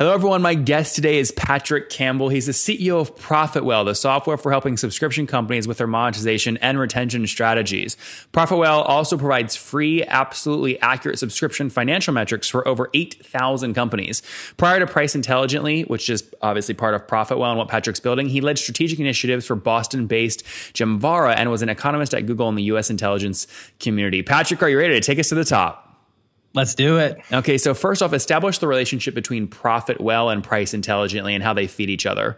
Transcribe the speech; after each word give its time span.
Hello, 0.00 0.14
everyone. 0.14 0.40
My 0.40 0.54
guest 0.54 0.94
today 0.94 1.18
is 1.18 1.30
Patrick 1.30 1.90
Campbell. 1.90 2.30
He's 2.30 2.46
the 2.46 2.52
CEO 2.52 3.02
of 3.02 3.14
Profitwell, 3.16 3.84
the 3.84 3.94
software 3.94 4.38
for 4.38 4.50
helping 4.50 4.78
subscription 4.78 5.26
companies 5.26 5.68
with 5.68 5.76
their 5.76 5.86
monetization 5.86 6.56
and 6.62 6.78
retention 6.78 7.26
strategies. 7.26 7.98
Profitwell 8.32 8.82
also 8.88 9.18
provides 9.18 9.56
free, 9.56 10.02
absolutely 10.04 10.80
accurate 10.80 11.18
subscription 11.18 11.68
financial 11.68 12.14
metrics 12.14 12.48
for 12.48 12.66
over 12.66 12.88
8,000 12.94 13.74
companies. 13.74 14.22
Prior 14.56 14.78
to 14.78 14.86
Price 14.86 15.14
Intelligently, 15.14 15.82
which 15.82 16.08
is 16.08 16.24
obviously 16.40 16.72
part 16.72 16.94
of 16.94 17.06
Profitwell 17.06 17.50
and 17.50 17.58
what 17.58 17.68
Patrick's 17.68 18.00
building, 18.00 18.30
he 18.30 18.40
led 18.40 18.58
strategic 18.58 19.00
initiatives 19.00 19.44
for 19.44 19.54
Boston 19.54 20.06
based 20.06 20.44
Gemvara 20.72 21.34
and 21.34 21.50
was 21.50 21.60
an 21.60 21.68
economist 21.68 22.14
at 22.14 22.24
Google 22.24 22.48
in 22.48 22.54
the 22.54 22.62
US 22.72 22.88
intelligence 22.88 23.46
community. 23.80 24.22
Patrick, 24.22 24.62
are 24.62 24.70
you 24.70 24.78
ready 24.78 24.94
to 24.94 25.02
take 25.02 25.18
us 25.18 25.28
to 25.28 25.34
the 25.34 25.44
top? 25.44 25.89
Let's 26.52 26.74
do 26.74 26.98
it. 26.98 27.20
Okay, 27.32 27.58
so 27.58 27.74
first 27.74 28.02
off, 28.02 28.12
establish 28.12 28.58
the 28.58 28.66
relationship 28.66 29.14
between 29.14 29.46
profit 29.46 30.00
well 30.00 30.30
and 30.30 30.42
price 30.42 30.74
intelligently 30.74 31.34
and 31.34 31.44
how 31.44 31.54
they 31.54 31.66
feed 31.66 31.90
each 31.90 32.06
other. 32.06 32.36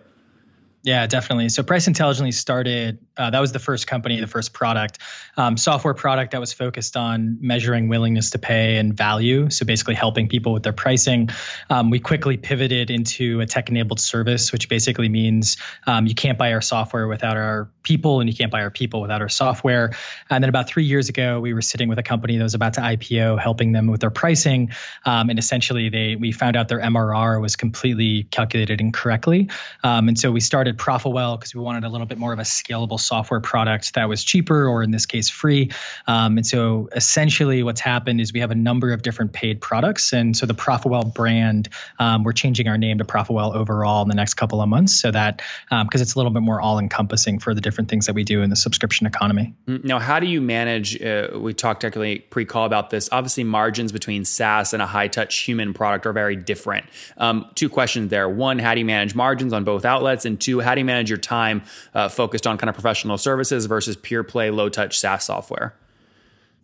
Yeah, 0.85 1.07
definitely. 1.07 1.49
So 1.49 1.63
Price 1.63 1.87
Intelligently 1.87 2.33
started, 2.33 2.99
uh, 3.17 3.31
that 3.31 3.41
was 3.41 3.53
the 3.53 3.61
first 3.61 3.87
company, 3.87 4.21
the 4.21 4.27
first 4.27 4.53
product, 4.53 4.99
um, 5.37 5.57
software 5.57 5.95
product 5.95 6.33
that 6.33 6.41
was 6.41 6.53
focused 6.53 6.97
on 6.97 7.39
measuring 7.41 7.87
willingness 7.87 8.31
to 8.31 8.41
pay 8.41 8.79
and 8.79 8.93
value. 8.93 9.49
So 9.49 9.65
basically 9.65 9.95
helping 9.95 10.29
people 10.29 10.53
with 10.53 10.65
their 10.65 10.73
pricing. 10.73 11.29
Um, 11.71 11.91
we 11.91 12.01
quickly 12.01 12.37
pivoted 12.37 12.91
into 12.91 13.41
a 13.41 13.47
tech 13.47 13.69
enabled 13.69 14.01
service, 14.01 14.51
which 14.51 14.69
basically 14.69 15.09
means 15.09 15.57
um, 15.87 16.07
you 16.07 16.17
can't 16.17 16.37
buy 16.37 16.53
our 16.53 16.61
software 16.61 17.07
without 17.07 17.37
our 17.37 17.71
people 17.85 18.21
and 18.21 18.29
you 18.29 18.35
can't 18.35 18.51
buy 18.51 18.63
our 18.63 18.71
people 18.71 19.01
without 19.01 19.23
our 19.23 19.29
software. 19.29 19.93
And 20.31 20.43
then 20.43 20.49
about 20.49 20.67
three 20.67 20.85
years 20.85 21.09
ago, 21.09 21.39
we 21.39 21.55
were 21.55 21.63
sitting 21.63 21.89
with 21.89 22.01
a 22.01 22.03
company 22.03 22.39
that 22.39 22.43
was 22.43 22.55
about 22.55 22.75
to 22.75 22.81
IPO, 22.81 23.41
helping 23.41 23.71
them 23.71 23.87
with 23.87 24.01
their 24.01 24.11
pricing. 24.11 24.73
Um, 25.05 25.31
and 25.31 25.39
essentially 25.39 25.91
they, 25.91 26.17
we 26.17 26.33
found 26.33 26.57
out 26.57 26.67
their 26.67 26.81
MRR 26.81 27.41
was 27.41 27.55
completely 27.55 28.25
calculated 28.25 28.81
incorrectly. 28.81 29.49
Um, 29.85 30.09
and 30.09 30.19
so 30.19 30.33
we 30.33 30.41
started 30.41 30.72
started 30.73 30.79
Profitwell 30.79 31.39
because 31.39 31.55
we 31.55 31.61
wanted 31.61 31.85
a 31.85 31.89
little 31.89 32.07
bit 32.07 32.19
more 32.19 32.33
of 32.33 32.39
a 32.39 32.43
scalable 32.43 32.99
software 32.99 33.41
product 33.41 33.95
that 33.95 34.09
was 34.09 34.25
cheaper, 34.25 34.67
or 34.67 34.83
in 34.83 34.91
this 34.91 35.07
case, 35.07 35.29
free. 35.29 35.71
Um, 36.07 36.37
and 36.39 36.47
so 36.47 36.89
essentially, 36.95 37.63
what's 37.63 37.81
happened 37.81 38.21
is 38.21 38.33
we 38.33 38.41
have 38.41 38.51
a 38.51 38.57
number 38.57 38.93
of 38.93 39.03
different 39.03 39.33
paid 39.33 39.61
products. 39.61 40.13
And 40.13 40.37
so 40.37 40.47
the 40.47 40.55
Profitwell 40.55 41.13
brand, 41.15 41.69
um, 41.99 42.25
we're 42.25 42.33
changing 42.33 42.69
our 42.69 42.79
name 42.79 42.99
to 42.99 43.05
Profitwell 43.05 43.55
overall 43.55 44.03
in 44.03 44.09
the 44.09 44.15
next 44.15 44.35
couple 44.35 44.61
of 44.61 44.69
months 44.69 44.95
so 45.01 45.11
that 45.11 45.43
because 45.69 46.01
um, 46.01 46.03
it's 46.03 46.15
a 46.15 46.19
little 46.19 46.33
bit 46.33 46.43
more 46.43 46.61
all 46.61 46.79
encompassing 46.79 47.39
for 47.39 47.55
the 47.55 47.61
different 47.61 47.91
things 47.91 48.07
that 48.07 48.15
we 48.15 48.25
do 48.25 48.43
in 48.43 48.51
the 48.51 48.57
subscription 48.57 49.07
economy. 49.07 49.55
Mm, 49.67 49.85
now, 49.85 49.99
how 49.99 50.21
do 50.21 50.27
you 50.27 50.41
manage? 50.41 51.01
Uh, 51.01 51.29
we 51.35 51.55
talked 51.55 51.85
actually 51.85 52.21
pre 52.21 52.45
call 52.45 52.65
about 52.67 52.91
this. 52.91 53.09
Obviously, 53.13 53.45
margins 53.45 53.93
between 53.93 54.25
SaaS 54.25 54.73
and 54.73 54.83
a 54.83 54.87
high 54.87 55.09
touch 55.09 55.39
human 55.39 55.75
product 55.75 56.07
are 56.07 56.13
very 56.13 56.37
different. 56.37 56.87
Um, 57.19 57.47
two 57.55 57.69
questions 57.69 58.11
there. 58.11 58.29
One, 58.29 58.59
how 58.59 58.75
do 58.75 58.81
you 58.81 58.87
manage 58.87 59.15
margins 59.15 59.53
on 59.53 59.65
both 59.65 59.85
outlets? 59.85 60.25
And 60.25 60.41
two, 60.41 60.61
how 60.63 60.75
do 60.75 60.81
you 60.81 60.85
manage 60.85 61.11
your 61.11 61.19
time 61.19 61.63
uh, 61.95 62.09
focused 62.09 62.47
on 62.47 62.59
kind 62.59 62.69
of 62.69 62.75
professional 62.75 63.19
services 63.19 63.67
versus 63.67 63.97
pure 63.97 64.23
play, 64.23 64.51
low 64.51 64.69
touch 64.69 64.99
SaaS 64.99 65.25
software? 65.25 65.75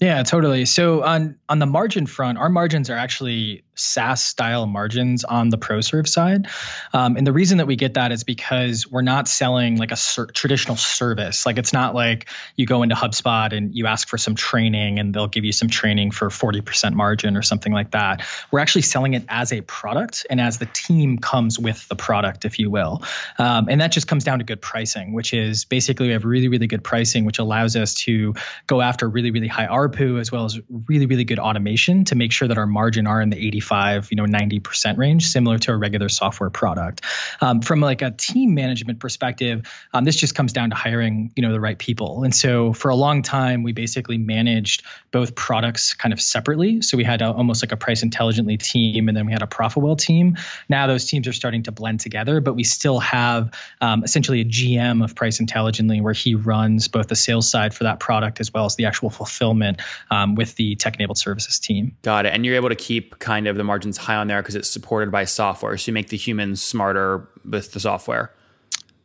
Yeah, 0.00 0.22
totally. 0.22 0.64
So 0.64 1.03
on 1.03 1.36
on 1.48 1.59
the 1.59 1.66
margin 1.66 2.06
front, 2.06 2.38
our 2.38 2.48
margins 2.48 2.88
are 2.88 2.97
actually 2.97 3.64
SaaS 3.78 4.21
style 4.22 4.66
margins 4.66 5.25
on 5.25 5.49
the 5.49 5.56
ProServe 5.56 6.09
side. 6.09 6.49
Um, 6.93 7.16
and 7.16 7.27
the 7.27 7.33
reason 7.33 7.59
that 7.59 7.66
we 7.66 7.77
get 7.77 7.94
that 7.94 8.12
is 8.12 8.25
because 8.25 8.87
we're 8.91 9.03
not 9.03 9.28
selling 9.28 9.77
like 9.77 9.93
a 9.93 9.97
ser- 9.97 10.27
traditional 10.27 10.77
service. 10.77 11.47
Like 11.47 11.59
it's 11.59 11.72
not 11.72 11.94
like 11.94 12.28
you 12.56 12.66
go 12.66 12.83
into 12.83 12.97
HubSpot 12.97 13.53
and 13.56 13.75
you 13.75 13.87
ask 13.87 14.09
for 14.09 14.19
some 14.19 14.34
training 14.34 14.99
and 14.99 15.15
they'll 15.15 15.28
give 15.28 15.44
you 15.44 15.53
some 15.53 15.69
training 15.69 16.11
for 16.11 16.28
40% 16.28 16.94
margin 16.94 17.37
or 17.37 17.43
something 17.43 17.72
like 17.72 17.93
that. 17.93 18.27
We're 18.50 18.59
actually 18.59 18.83
selling 18.83 19.15
it 19.15 19.25
as 19.28 19.53
a 19.53 19.61
product 19.61 20.27
and 20.28 20.41
as 20.41 20.59
the 20.59 20.66
team 20.66 21.19
comes 21.19 21.59
with 21.59 21.87
the 21.89 21.97
product, 21.97 22.45
if 22.45 22.59
you 22.59 22.71
will. 22.71 23.05
Um, 23.39 23.69
and 23.71 23.81
that 23.81 23.93
just 23.93 24.09
comes 24.09 24.25
down 24.25 24.41
to 24.41 24.45
good 24.45 24.60
pricing, 24.60 25.12
which 25.12 25.33
is 25.33 25.65
basically 25.65 26.09
we 26.09 26.12
have 26.15 26.25
really, 26.25 26.49
really 26.49 26.66
good 26.66 26.83
pricing, 26.83 27.25
which 27.25 27.39
allows 27.39 27.77
us 27.77 27.95
to 27.95 28.34
go 28.66 28.81
after 28.81 29.09
really, 29.09 29.31
really 29.31 29.49
high 29.49 29.66
ARPU 29.66 30.19
as 30.21 30.33
well 30.33 30.45
as 30.45 30.59
really, 30.89 31.06
really 31.06 31.25
good 31.25 31.39
automation 31.39 32.05
to 32.06 32.16
make 32.16 32.33
sure 32.33 32.49
that 32.49 32.59
our 32.59 32.66
margin 32.66 33.06
are 33.06 33.21
in 33.21 33.31
the 33.31 33.37
85 33.37 33.67
85, 33.68 34.08
you 34.10 34.16
know, 34.16 34.24
90% 34.24 34.96
range, 34.96 35.26
similar 35.26 35.58
to 35.58 35.72
a 35.72 35.76
regular 35.76 36.08
software 36.08 36.50
product. 36.50 37.04
Um, 37.40 37.60
from 37.60 37.80
like 37.80 38.02
a 38.02 38.10
team 38.10 38.54
management 38.54 38.98
perspective, 38.98 39.62
um, 39.92 40.04
this 40.04 40.16
just 40.16 40.34
comes 40.34 40.52
down 40.52 40.70
to 40.70 40.76
hiring, 40.76 41.32
you 41.36 41.42
know, 41.42 41.52
the 41.52 41.60
right 41.60 41.78
people. 41.78 42.24
And 42.24 42.34
so 42.34 42.72
for 42.72 42.88
a 42.88 42.94
long 42.94 43.22
time, 43.22 43.62
we 43.62 43.72
basically 43.72 44.18
managed 44.18 44.84
both 45.10 45.34
products 45.34 45.94
kind 45.94 46.12
of 46.12 46.20
separately. 46.20 46.82
So 46.82 46.96
we 46.96 47.04
had 47.04 47.22
a, 47.22 47.30
almost 47.32 47.62
like 47.62 47.72
a 47.72 47.76
price 47.76 48.02
intelligently 48.02 48.56
team, 48.56 49.08
and 49.08 49.16
then 49.16 49.26
we 49.26 49.32
had 49.32 49.42
a 49.42 49.46
Profitwell 49.46 49.98
team. 49.98 50.36
Now 50.68 50.86
those 50.86 51.04
teams 51.04 51.28
are 51.28 51.32
starting 51.32 51.64
to 51.64 51.72
blend 51.72 52.00
together, 52.00 52.40
but 52.40 52.54
we 52.54 52.64
still 52.64 53.00
have 53.00 53.52
um, 53.80 54.04
essentially 54.04 54.40
a 54.40 54.44
GM 54.44 55.04
of 55.04 55.14
price 55.14 55.40
intelligently 55.40 56.00
where 56.00 56.14
he 56.14 56.34
runs 56.34 56.88
both 56.88 57.08
the 57.08 57.16
sales 57.16 57.50
side 57.50 57.74
for 57.74 57.84
that 57.84 58.00
product 58.00 58.40
as 58.40 58.52
well 58.52 58.64
as 58.64 58.76
the 58.76 58.86
actual 58.86 59.10
fulfillment 59.10 59.80
um, 60.10 60.34
with 60.34 60.54
the 60.56 60.76
tech 60.76 60.96
enabled 60.96 61.18
services 61.18 61.58
team. 61.58 61.96
Got 62.02 62.26
it. 62.26 62.32
And 62.32 62.46
you're 62.46 62.56
able 62.56 62.68
to 62.70 62.74
keep 62.74 63.18
kind 63.18 63.46
of 63.46 63.57
the 63.58 63.64
margins 63.64 63.96
high 63.96 64.16
on 64.16 64.26
there 64.26 64.41
because 64.41 64.54
it's 64.54 64.69
supported 64.70 65.10
by 65.10 65.24
software. 65.24 65.76
So 65.76 65.91
you 65.91 65.92
make 65.92 66.08
the 66.08 66.16
humans 66.16 66.62
smarter 66.62 67.28
with 67.44 67.72
the 67.72 67.80
software. 67.80 68.32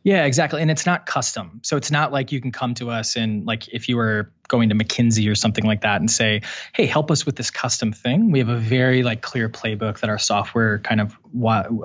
Yeah, 0.04 0.24
exactly. 0.24 0.60
And 0.60 0.70
it's 0.70 0.86
not 0.86 1.06
custom. 1.06 1.60
So 1.62 1.76
it's 1.76 1.90
not 1.90 2.12
like 2.12 2.30
you 2.30 2.40
can 2.40 2.52
come 2.52 2.74
to 2.74 2.90
us 2.90 3.16
and 3.16 3.46
like 3.46 3.68
if 3.68 3.88
you 3.88 3.96
were 3.96 4.30
going 4.48 4.68
to 4.68 4.74
McKinsey 4.74 5.30
or 5.30 5.34
something 5.34 5.64
like 5.64 5.82
that 5.82 6.00
and 6.00 6.10
say, 6.10 6.42
"Hey, 6.72 6.86
help 6.86 7.10
us 7.10 7.26
with 7.26 7.36
this 7.36 7.50
custom 7.50 7.92
thing." 7.92 8.30
We 8.30 8.38
have 8.40 8.48
a 8.48 8.56
very 8.56 9.02
like 9.02 9.22
clear 9.22 9.48
playbook 9.48 10.00
that 10.00 10.10
our 10.10 10.18
software 10.18 10.78
kind 10.78 11.00
of 11.00 11.16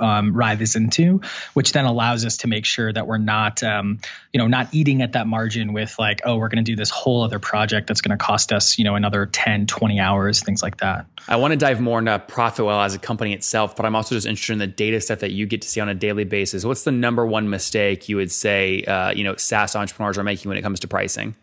um, 0.02 0.34
writhes 0.34 0.76
into, 0.76 1.22
which 1.54 1.72
then 1.72 1.86
allows 1.86 2.26
us 2.26 2.38
to 2.38 2.48
make 2.48 2.66
sure 2.66 2.92
that 2.94 3.08
we're 3.08 3.18
not, 3.18 3.64
um, 3.64 4.00
you 4.32 4.38
know, 4.40 4.48
not 4.48 4.68
eating 4.74 5.02
at 5.02 5.14
that 5.14 5.28
margin 5.28 5.74
with 5.74 5.96
like, 5.98 6.22
"Oh, 6.26 6.38
we're 6.38 6.50
going 6.50 6.64
to 6.64 6.72
do 6.72 6.76
this 6.76 6.90
whole 6.90 7.24
other 7.24 7.40
project 7.40 7.88
that's 7.88 8.02
going 8.02 8.18
to 8.18 8.24
cost 8.24 8.54
us, 8.54 8.78
you 8.78 8.84
know, 8.84 8.96
another 8.96 9.26
10, 9.26 9.66
20 9.66 10.00
hours, 10.00 10.42
things 10.42 10.62
like 10.62 10.78
that." 10.78 11.06
I 11.28 11.38
want 11.38 11.52
to 11.52 11.58
dive 11.58 11.80
more 11.82 12.00
into 12.00 12.18
Profitwell 12.28 12.84
as 12.86 12.96
a 12.96 13.00
company 13.00 13.34
itself, 13.34 13.76
but 13.76 13.86
I'm 13.86 13.96
also 13.96 14.16
just 14.16 14.28
interested 14.28 14.54
in 14.54 14.60
the 14.60 14.68
data 14.68 15.02
set 15.02 15.22
that 15.22 15.32
you 15.32 15.46
get 15.46 15.62
to 15.64 15.68
see 15.68 15.80
on 15.80 15.90
a 15.90 15.96
daily 15.96 16.24
basis. 16.24 16.64
What's 16.66 16.84
the 16.84 16.92
number 16.92 17.26
one 17.26 17.50
mistake 17.50 18.10
you 18.10 18.18
would 18.18 18.32
say, 18.32 18.84
uh, 18.84 19.12
you 19.12 19.24
know, 19.24 19.36
SaaS 19.36 19.76
entrepreneurs 19.76 20.18
are 20.18 20.24
making 20.24 20.50
when 20.50 20.58
it 20.58 20.62
comes 20.62 20.80
to 20.82 20.88
pricing? 20.88 21.36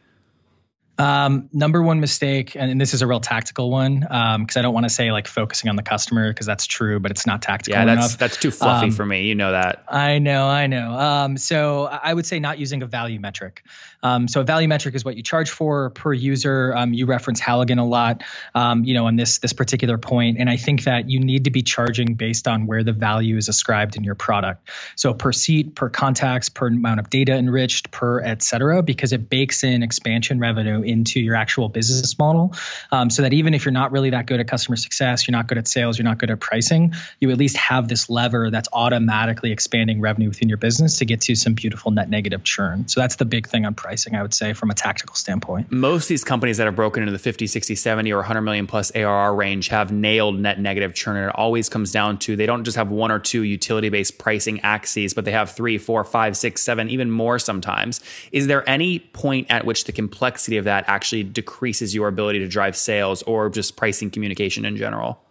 Um, 0.98 1.50
number 1.52 1.82
one 1.82 2.00
mistake, 2.00 2.56
and, 2.56 2.80
this 2.80 2.94
is 2.94 3.02
a 3.02 3.06
real 3.06 3.20
tactical 3.20 3.70
one, 3.70 4.00
because 4.00 4.10
um, 4.10 4.46
I 4.56 4.62
don't 4.62 4.72
want 4.72 4.84
to 4.84 4.90
say 4.90 5.12
like 5.12 5.26
focusing 5.26 5.68
on 5.68 5.76
the 5.76 5.82
customer 5.82 6.30
because 6.30 6.46
that's 6.46 6.66
true, 6.66 7.00
but 7.00 7.10
it's 7.10 7.26
not 7.26 7.42
tactical 7.42 7.78
yeah, 7.78 7.84
that's, 7.84 7.98
enough. 7.98 8.18
that's 8.18 8.36
too 8.38 8.50
fluffy 8.50 8.86
um, 8.86 8.92
for 8.92 9.04
me. 9.04 9.24
You 9.24 9.34
know 9.34 9.52
that. 9.52 9.84
I 9.88 10.18
know, 10.18 10.46
I 10.46 10.66
know. 10.66 10.92
Um, 10.92 11.36
so 11.36 11.84
I 11.84 12.14
would 12.14 12.26
say 12.26 12.38
not 12.38 12.58
using 12.58 12.82
a 12.82 12.86
value 12.86 13.20
metric. 13.20 13.62
Um, 14.06 14.28
so 14.28 14.40
a 14.40 14.44
value 14.44 14.68
metric 14.68 14.94
is 14.94 15.04
what 15.04 15.16
you 15.16 15.22
charge 15.22 15.50
for 15.50 15.90
per 15.90 16.12
user. 16.12 16.74
Um, 16.76 16.94
you 16.94 17.06
reference 17.06 17.40
Halligan 17.40 17.78
a 17.78 17.88
lot, 17.98 18.22
um, 18.54 18.84
you 18.84 18.94
know, 18.94 19.06
on 19.06 19.16
this 19.16 19.38
this 19.38 19.52
particular 19.52 19.98
point, 19.98 20.38
and 20.40 20.48
I 20.48 20.56
think 20.56 20.84
that 20.84 21.10
you 21.10 21.18
need 21.18 21.44
to 21.44 21.50
be 21.50 21.62
charging 21.62 22.14
based 22.14 22.46
on 22.46 22.66
where 22.68 22.84
the 22.84 22.92
value 22.92 23.36
is 23.36 23.48
ascribed 23.48 23.96
in 23.96 24.04
your 24.04 24.14
product. 24.14 24.68
So 24.94 25.14
per 25.14 25.32
seat, 25.32 25.74
per 25.74 25.88
contacts, 25.88 26.48
per 26.50 26.68
amount 26.68 27.00
of 27.00 27.10
data 27.10 27.32
enriched, 27.32 27.90
per 27.90 28.20
et 28.32 28.42
cetera, 28.42 28.82
because 28.82 29.12
it 29.16 29.28
bakes 29.28 29.64
in 29.64 29.82
expansion 29.82 30.38
revenue 30.38 30.82
into 30.82 31.18
your 31.20 31.34
actual 31.34 31.68
business 31.68 32.16
model, 32.18 32.54
um, 32.92 33.10
so 33.10 33.22
that 33.22 33.32
even 33.32 33.54
if 33.54 33.64
you're 33.64 33.78
not 33.82 33.90
really 33.90 34.10
that 34.10 34.26
good 34.26 34.40
at 34.40 34.46
customer 34.46 34.76
success, 34.76 35.26
you're 35.26 35.36
not 35.38 35.48
good 35.48 35.58
at 35.58 35.66
sales, 35.66 35.98
you're 35.98 36.10
not 36.12 36.18
good 36.18 36.30
at 36.30 36.38
pricing, 36.38 36.94
you 37.20 37.30
at 37.30 37.38
least 37.38 37.56
have 37.56 37.88
this 37.88 38.08
lever 38.08 38.50
that's 38.50 38.68
automatically 38.72 39.50
expanding 39.50 40.00
revenue 40.00 40.28
within 40.28 40.48
your 40.48 40.58
business 40.58 40.98
to 40.98 41.04
get 41.04 41.22
to 41.22 41.34
some 41.34 41.54
beautiful 41.54 41.90
net 41.90 42.08
negative 42.08 42.44
churn. 42.44 42.86
So 42.88 43.00
that's 43.00 43.16
the 43.16 43.24
big 43.24 43.48
thing 43.48 43.66
on 43.66 43.74
price 43.74 43.95
pricing, 43.96 44.14
I 44.14 44.20
would 44.20 44.34
say, 44.34 44.52
from 44.52 44.70
a 44.70 44.74
tactical 44.74 45.14
standpoint. 45.14 45.72
Most 45.72 46.04
of 46.04 46.08
these 46.08 46.22
companies 46.22 46.58
that 46.58 46.66
have 46.66 46.76
broken 46.76 47.02
into 47.02 47.12
the 47.12 47.18
50, 47.18 47.46
60, 47.46 47.74
70, 47.74 48.12
or 48.12 48.18
100 48.18 48.42
million 48.42 48.66
plus 48.66 48.90
ARR 48.90 49.34
range 49.34 49.68
have 49.68 49.90
nailed 49.90 50.38
net 50.38 50.60
negative 50.60 50.92
churn. 50.92 51.16
And 51.16 51.30
it 51.30 51.34
always 51.34 51.70
comes 51.70 51.92
down 51.92 52.18
to 52.18 52.36
they 52.36 52.44
don't 52.44 52.64
just 52.64 52.76
have 52.76 52.90
one 52.90 53.10
or 53.10 53.18
two 53.18 53.42
utility 53.42 53.88
based 53.88 54.18
pricing 54.18 54.60
axes, 54.60 55.14
but 55.14 55.24
they 55.24 55.32
have 55.32 55.50
three, 55.50 55.78
four, 55.78 56.04
five, 56.04 56.36
six, 56.36 56.62
seven, 56.62 56.90
even 56.90 57.10
more 57.10 57.38
sometimes. 57.38 58.02
Is 58.32 58.48
there 58.48 58.68
any 58.68 58.98
point 58.98 59.46
at 59.50 59.64
which 59.64 59.84
the 59.84 59.92
complexity 59.92 60.58
of 60.58 60.66
that 60.66 60.84
actually 60.86 61.22
decreases 61.22 61.94
your 61.94 62.08
ability 62.08 62.40
to 62.40 62.48
drive 62.48 62.76
sales 62.76 63.22
or 63.22 63.48
just 63.48 63.76
pricing 63.76 64.10
communication 64.10 64.66
in 64.66 64.76
general? 64.76 65.22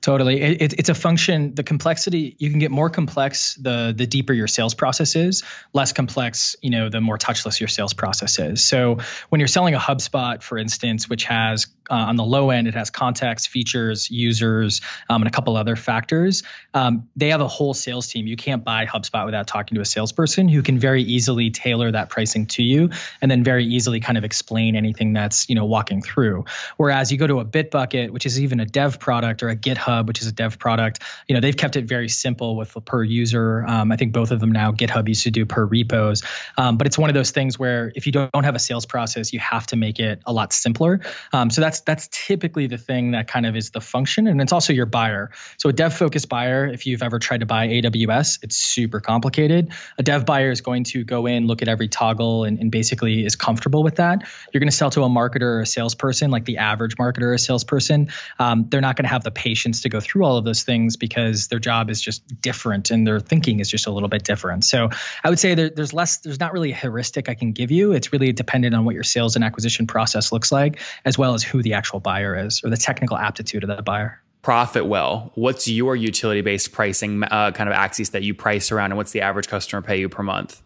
Totally, 0.00 0.40
it, 0.40 0.74
it's 0.78 0.88
a 0.88 0.94
function. 0.94 1.56
The 1.56 1.64
complexity 1.64 2.36
you 2.38 2.50
can 2.50 2.60
get 2.60 2.70
more 2.70 2.88
complex 2.88 3.54
the 3.56 3.92
the 3.96 4.06
deeper 4.06 4.32
your 4.32 4.46
sales 4.46 4.72
process 4.72 5.16
is. 5.16 5.42
Less 5.72 5.92
complex, 5.92 6.54
you 6.62 6.70
know, 6.70 6.88
the 6.88 7.00
more 7.00 7.18
touchless 7.18 7.58
your 7.58 7.68
sales 7.68 7.94
process 7.94 8.38
is. 8.38 8.64
So 8.64 8.98
when 9.28 9.40
you're 9.40 9.48
selling 9.48 9.74
a 9.74 9.78
HubSpot, 9.78 10.40
for 10.40 10.56
instance, 10.56 11.08
which 11.08 11.24
has 11.24 11.66
uh, 11.90 11.94
on 11.94 12.14
the 12.14 12.24
low 12.24 12.50
end 12.50 12.68
it 12.68 12.74
has 12.74 12.90
contacts, 12.90 13.46
features, 13.46 14.08
users, 14.08 14.82
um, 15.08 15.22
and 15.22 15.28
a 15.28 15.32
couple 15.32 15.56
other 15.56 15.74
factors. 15.74 16.44
Um, 16.74 17.08
they 17.16 17.30
have 17.30 17.40
a 17.40 17.48
whole 17.48 17.74
sales 17.74 18.06
team. 18.06 18.28
You 18.28 18.36
can't 18.36 18.62
buy 18.62 18.86
HubSpot 18.86 19.24
without 19.24 19.48
talking 19.48 19.74
to 19.74 19.80
a 19.80 19.86
salesperson 19.86 20.48
who 20.48 20.62
can 20.62 20.78
very 20.78 21.02
easily 21.02 21.50
tailor 21.50 21.90
that 21.90 22.08
pricing 22.08 22.46
to 22.46 22.62
you, 22.62 22.90
and 23.20 23.28
then 23.28 23.42
very 23.42 23.64
easily 23.64 23.98
kind 23.98 24.16
of 24.16 24.22
explain 24.22 24.76
anything 24.76 25.12
that's 25.12 25.48
you 25.48 25.56
know 25.56 25.64
walking 25.64 26.02
through. 26.02 26.44
Whereas 26.76 27.10
you 27.10 27.18
go 27.18 27.26
to 27.26 27.40
a 27.40 27.44
Bitbucket, 27.44 28.10
which 28.10 28.26
is 28.26 28.40
even 28.40 28.60
a 28.60 28.66
dev 28.66 29.00
product, 29.00 29.42
or 29.42 29.48
a 29.48 29.56
GitHub 29.56 29.87
GitHub, 29.88 30.06
which 30.06 30.20
is 30.20 30.26
a 30.26 30.32
dev 30.32 30.58
product. 30.58 31.02
You 31.26 31.34
know, 31.34 31.40
they've 31.40 31.56
kept 31.56 31.76
it 31.76 31.84
very 31.84 32.08
simple 32.08 32.56
with 32.56 32.76
per 32.84 33.02
user. 33.02 33.64
Um, 33.66 33.90
I 33.92 33.96
think 33.96 34.12
both 34.12 34.30
of 34.30 34.40
them 34.40 34.52
now. 34.52 34.72
GitHub 34.72 35.08
used 35.08 35.24
to 35.24 35.30
do 35.30 35.46
per 35.46 35.64
repos, 35.64 36.22
um, 36.56 36.76
but 36.76 36.86
it's 36.86 36.98
one 36.98 37.10
of 37.10 37.14
those 37.14 37.30
things 37.30 37.58
where 37.58 37.92
if 37.94 38.06
you 38.06 38.12
don't 38.12 38.44
have 38.44 38.54
a 38.54 38.58
sales 38.58 38.86
process, 38.86 39.32
you 39.32 39.40
have 39.40 39.66
to 39.68 39.76
make 39.76 39.98
it 39.98 40.20
a 40.26 40.32
lot 40.32 40.52
simpler. 40.52 41.00
Um, 41.32 41.50
so 41.50 41.60
that's 41.60 41.80
that's 41.80 42.08
typically 42.12 42.66
the 42.66 42.78
thing 42.78 43.12
that 43.12 43.28
kind 43.28 43.46
of 43.46 43.56
is 43.56 43.70
the 43.70 43.80
function, 43.80 44.26
and 44.26 44.40
it's 44.40 44.52
also 44.52 44.72
your 44.72 44.86
buyer. 44.86 45.30
So 45.56 45.68
a 45.68 45.72
dev 45.72 45.94
focused 45.94 46.28
buyer, 46.28 46.66
if 46.66 46.86
you've 46.86 47.02
ever 47.02 47.18
tried 47.18 47.40
to 47.40 47.46
buy 47.46 47.68
AWS, 47.68 48.40
it's 48.42 48.56
super 48.56 49.00
complicated. 49.00 49.72
A 49.98 50.02
dev 50.02 50.26
buyer 50.26 50.50
is 50.50 50.60
going 50.60 50.84
to 50.84 51.04
go 51.04 51.26
in, 51.26 51.46
look 51.46 51.62
at 51.62 51.68
every 51.68 51.88
toggle, 51.88 52.44
and, 52.44 52.58
and 52.58 52.70
basically 52.70 53.24
is 53.24 53.36
comfortable 53.36 53.82
with 53.82 53.96
that. 53.96 54.22
You're 54.52 54.60
going 54.60 54.70
to 54.70 54.76
sell 54.76 54.90
to 54.90 55.02
a 55.02 55.08
marketer 55.08 55.42
or 55.42 55.60
a 55.60 55.66
salesperson, 55.66 56.30
like 56.30 56.44
the 56.44 56.58
average 56.58 56.96
marketer 56.96 57.34
or 57.34 57.38
salesperson. 57.38 58.08
Um, 58.38 58.66
they're 58.68 58.80
not 58.80 58.96
going 58.96 59.04
to 59.04 59.10
have 59.10 59.24
the 59.24 59.30
patience 59.30 59.77
to 59.82 59.88
go 59.88 60.00
through 60.00 60.24
all 60.24 60.36
of 60.36 60.44
those 60.44 60.62
things 60.62 60.96
because 60.96 61.48
their 61.48 61.58
job 61.58 61.90
is 61.90 62.00
just 62.00 62.40
different 62.40 62.90
and 62.90 63.06
their 63.06 63.20
thinking 63.20 63.60
is 63.60 63.70
just 63.70 63.86
a 63.86 63.90
little 63.90 64.08
bit 64.08 64.24
different. 64.24 64.64
So 64.64 64.88
I 65.24 65.28
would 65.30 65.38
say 65.38 65.54
there, 65.54 65.70
there's 65.70 65.92
less, 65.92 66.18
there's 66.18 66.40
not 66.40 66.52
really 66.52 66.72
a 66.72 66.76
heuristic 66.76 67.28
I 67.28 67.34
can 67.34 67.52
give 67.52 67.70
you. 67.70 67.92
It's 67.92 68.12
really 68.12 68.32
dependent 68.32 68.74
on 68.74 68.84
what 68.84 68.94
your 68.94 69.04
sales 69.04 69.36
and 69.36 69.44
acquisition 69.44 69.86
process 69.86 70.32
looks 70.32 70.52
like, 70.52 70.80
as 71.04 71.18
well 71.18 71.34
as 71.34 71.42
who 71.42 71.62
the 71.62 71.74
actual 71.74 72.00
buyer 72.00 72.36
is 72.36 72.62
or 72.64 72.70
the 72.70 72.76
technical 72.76 73.16
aptitude 73.16 73.62
of 73.62 73.68
that 73.68 73.84
buyer. 73.84 74.20
Profit 74.42 74.86
well. 74.86 75.32
What's 75.34 75.66
your 75.66 75.96
utility 75.96 76.40
based 76.40 76.72
pricing 76.72 77.22
uh, 77.24 77.50
kind 77.50 77.68
of 77.68 77.74
axis 77.74 78.10
that 78.10 78.22
you 78.22 78.34
price 78.34 78.70
around, 78.70 78.92
and 78.92 78.96
what's 78.96 79.12
the 79.12 79.20
average 79.20 79.48
customer 79.48 79.82
pay 79.82 79.98
you 79.98 80.08
per 80.08 80.22
month? 80.22 80.62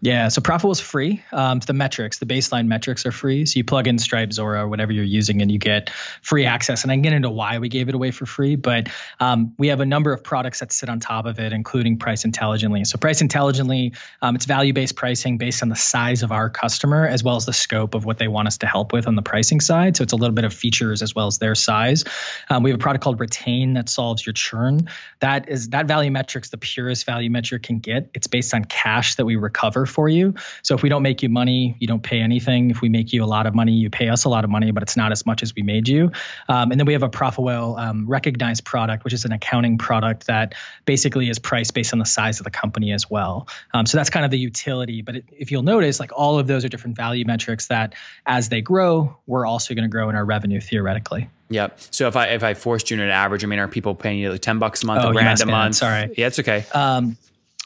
Yeah, 0.00 0.28
so 0.28 0.40
Profitwell 0.40 0.70
is 0.70 0.78
free. 0.78 1.24
Um, 1.32 1.58
the 1.58 1.72
metrics, 1.72 2.20
the 2.20 2.26
baseline 2.26 2.68
metrics 2.68 3.04
are 3.04 3.10
free. 3.10 3.46
So 3.46 3.58
you 3.58 3.64
plug 3.64 3.88
in 3.88 3.98
Stripe, 3.98 4.28
Zuora, 4.30 4.68
whatever 4.68 4.92
you're 4.92 5.02
using, 5.02 5.42
and 5.42 5.50
you 5.50 5.58
get 5.58 5.90
free 6.22 6.44
access. 6.44 6.84
And 6.84 6.92
I 6.92 6.94
can 6.94 7.02
get 7.02 7.14
into 7.14 7.30
why 7.30 7.58
we 7.58 7.68
gave 7.68 7.88
it 7.88 7.96
away 7.96 8.12
for 8.12 8.24
free, 8.24 8.54
but 8.54 8.90
um, 9.18 9.54
we 9.58 9.68
have 9.68 9.80
a 9.80 9.86
number 9.86 10.12
of 10.12 10.22
products 10.22 10.60
that 10.60 10.70
sit 10.70 10.88
on 10.88 11.00
top 11.00 11.26
of 11.26 11.40
it, 11.40 11.52
including 11.52 11.98
Price 11.98 12.24
Intelligently. 12.24 12.84
So 12.84 12.96
Price 12.96 13.20
Intelligently, 13.20 13.92
um, 14.22 14.36
it's 14.36 14.44
value-based 14.44 14.94
pricing 14.94 15.36
based 15.36 15.64
on 15.64 15.68
the 15.68 15.76
size 15.76 16.22
of 16.22 16.30
our 16.30 16.48
customer 16.48 17.04
as 17.04 17.24
well 17.24 17.34
as 17.34 17.44
the 17.44 17.52
scope 17.52 17.96
of 17.96 18.04
what 18.04 18.18
they 18.18 18.28
want 18.28 18.46
us 18.46 18.58
to 18.58 18.68
help 18.68 18.92
with 18.92 19.08
on 19.08 19.16
the 19.16 19.22
pricing 19.22 19.60
side. 19.60 19.96
So 19.96 20.04
it's 20.04 20.12
a 20.12 20.16
little 20.16 20.34
bit 20.34 20.44
of 20.44 20.54
features 20.54 21.02
as 21.02 21.12
well 21.12 21.26
as 21.26 21.38
their 21.38 21.56
size. 21.56 22.04
Um, 22.48 22.62
we 22.62 22.70
have 22.70 22.78
a 22.78 22.82
product 22.82 23.02
called 23.02 23.18
Retain 23.18 23.72
that 23.72 23.88
solves 23.88 24.24
your 24.24 24.32
churn. 24.32 24.88
That 25.18 25.48
is 25.48 25.70
that 25.70 25.86
value 25.86 26.12
metrics, 26.12 26.50
the 26.50 26.58
purest 26.58 27.04
value 27.04 27.30
metric 27.30 27.64
can 27.64 27.80
get. 27.80 28.10
It's 28.14 28.28
based 28.28 28.54
on 28.54 28.64
cash 28.64 29.16
that 29.16 29.24
we 29.24 29.34
recover 29.34 29.87
for 29.88 30.08
you. 30.08 30.34
So 30.62 30.74
if 30.74 30.82
we 30.82 30.88
don't 30.88 31.02
make 31.02 31.22
you 31.22 31.28
money, 31.28 31.76
you 31.78 31.86
don't 31.86 32.02
pay 32.02 32.20
anything. 32.20 32.70
If 32.70 32.80
we 32.80 32.88
make 32.88 33.12
you 33.12 33.24
a 33.24 33.26
lot 33.26 33.46
of 33.46 33.54
money, 33.54 33.72
you 33.72 33.90
pay 33.90 34.08
us 34.08 34.24
a 34.24 34.28
lot 34.28 34.44
of 34.44 34.50
money, 34.50 34.70
but 34.70 34.82
it's 34.82 34.96
not 34.96 35.12
as 35.12 35.26
much 35.26 35.42
as 35.42 35.54
we 35.54 35.62
made 35.62 35.88
you. 35.88 36.10
Um, 36.48 36.70
and 36.70 36.80
then 36.80 36.86
we 36.86 36.92
have 36.92 37.02
a 37.02 37.08
Profitwell 37.08 37.78
um, 37.78 38.06
recognized 38.06 38.64
product, 38.64 39.04
which 39.04 39.12
is 39.12 39.24
an 39.24 39.32
accounting 39.32 39.78
product 39.78 40.26
that 40.26 40.54
basically 40.84 41.28
is 41.28 41.38
priced 41.38 41.74
based 41.74 41.92
on 41.92 41.98
the 41.98 42.06
size 42.06 42.40
of 42.40 42.44
the 42.44 42.50
company 42.50 42.92
as 42.92 43.10
well. 43.10 43.48
Um, 43.74 43.86
so 43.86 43.98
that's 43.98 44.10
kind 44.10 44.24
of 44.24 44.30
the 44.30 44.38
utility. 44.38 45.02
But 45.02 45.16
it, 45.16 45.24
if 45.30 45.50
you'll 45.50 45.62
notice, 45.62 46.00
like 46.00 46.12
all 46.14 46.38
of 46.38 46.46
those 46.46 46.64
are 46.64 46.68
different 46.68 46.96
value 46.96 47.24
metrics 47.24 47.68
that 47.68 47.94
as 48.26 48.48
they 48.48 48.60
grow, 48.60 49.16
we're 49.26 49.46
also 49.46 49.74
going 49.74 49.84
to 49.84 49.88
grow 49.88 50.08
in 50.10 50.16
our 50.16 50.24
revenue 50.24 50.60
theoretically. 50.60 51.28
Yep. 51.50 51.80
So 51.90 52.08
if 52.08 52.16
I 52.16 52.26
if 52.28 52.42
I 52.42 52.54
forced 52.54 52.90
you 52.90 52.98
to 52.98 53.02
an 53.02 53.08
average, 53.08 53.42
I 53.42 53.46
mean, 53.46 53.58
are 53.58 53.68
people 53.68 53.94
paying 53.94 54.18
you 54.18 54.30
like 54.32 54.42
ten 54.42 54.58
bucks 54.58 54.82
a 54.82 54.86
month, 54.86 55.02
oh, 55.04 55.10
a 55.10 55.12
grand 55.12 55.40
a 55.40 55.46
month? 55.46 55.76
Sorry. 55.76 56.12
Yeah, 56.16 56.26
it's 56.26 56.38
okay. 56.38 56.66
Um, 56.74 57.16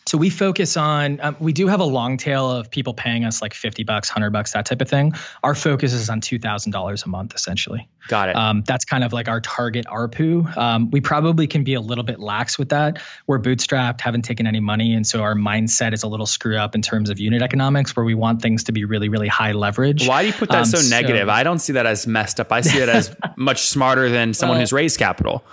so 0.07 0.19
we 0.19 0.31
focus 0.31 0.77
on 0.77 1.21
um, 1.21 1.37
we 1.39 1.53
do 1.53 1.69
have 1.69 1.81
a 1.81 1.85
long 1.85 2.17
tail 2.17 2.51
of 2.51 2.71
people 2.71 2.93
paying 2.93 3.25
us 3.25 3.41
like 3.41 3.55
50 3.55 3.85
bucks 3.85 4.11
100 4.11 4.31
bucks 4.31 4.53
that 4.53 4.67
type 4.67 4.81
of 4.81 4.89
thing. 4.89 5.13
Our 5.43 5.55
focus 5.55 5.93
is 5.93 6.11
on 6.11 6.21
$2000 6.21 7.05
a 7.05 7.09
month 7.09 7.35
essentially. 7.35 7.89
Got 8.09 8.31
it. 8.31 8.37
Um, 8.37 8.63
that's 8.67 8.85
kind 8.85 9.05
of 9.05 9.13
like 9.13 9.29
our 9.29 9.41
target 9.41 9.87
arpu. 9.87 10.57
Um, 10.57 10.91
we 10.91 11.01
probably 11.01 11.47
can 11.47 11.63
be 11.63 11.75
a 11.75 11.81
little 11.81 12.05
bit 12.05 12.19
lax 12.19 12.59
with 12.59 12.71
that. 12.71 13.01
We're 13.27 13.39
bootstrapped 13.39 14.01
haven't 14.01 14.23
taken 14.23 14.47
any 14.47 14.61
money 14.61 14.95
and 14.95 15.07
so 15.07 15.23
our 15.23 15.35
mindset 15.35 15.93
is 15.93 16.03
a 16.03 16.09
little 16.09 16.27
screwed 16.27 16.57
up 16.57 16.75
in 16.75 16.83
terms 16.83 17.09
of 17.09 17.21
unit 17.21 17.43
economics 17.43 17.95
where 17.95 18.05
we 18.05 18.15
want 18.15 18.43
things 18.43 18.65
to 18.65 18.73
be 18.73 18.85
really 18.85 19.09
really 19.09 19.29
high 19.29 19.53
leverage. 19.53 20.07
Why 20.07 20.23
do 20.23 20.29
you 20.29 20.35
put 20.35 20.51
that 20.51 20.59
um, 20.59 20.65
so 20.65 20.89
negative? 20.89 21.29
So, 21.29 21.33
i 21.33 21.43
don't 21.43 21.61
see 21.61 21.75
that 21.75 21.87
as 21.87 22.07
messed 22.07 22.41
up. 22.41 22.51
I 22.51 22.61
see 22.61 22.79
it 22.79 22.89
as 22.89 23.15
much 23.37 23.63
smarter 23.63 24.09
than 24.09 24.35
someone 24.35 24.57
well, 24.57 24.63
who's 24.63 24.73
raised 24.73 24.99
capital 24.99 25.45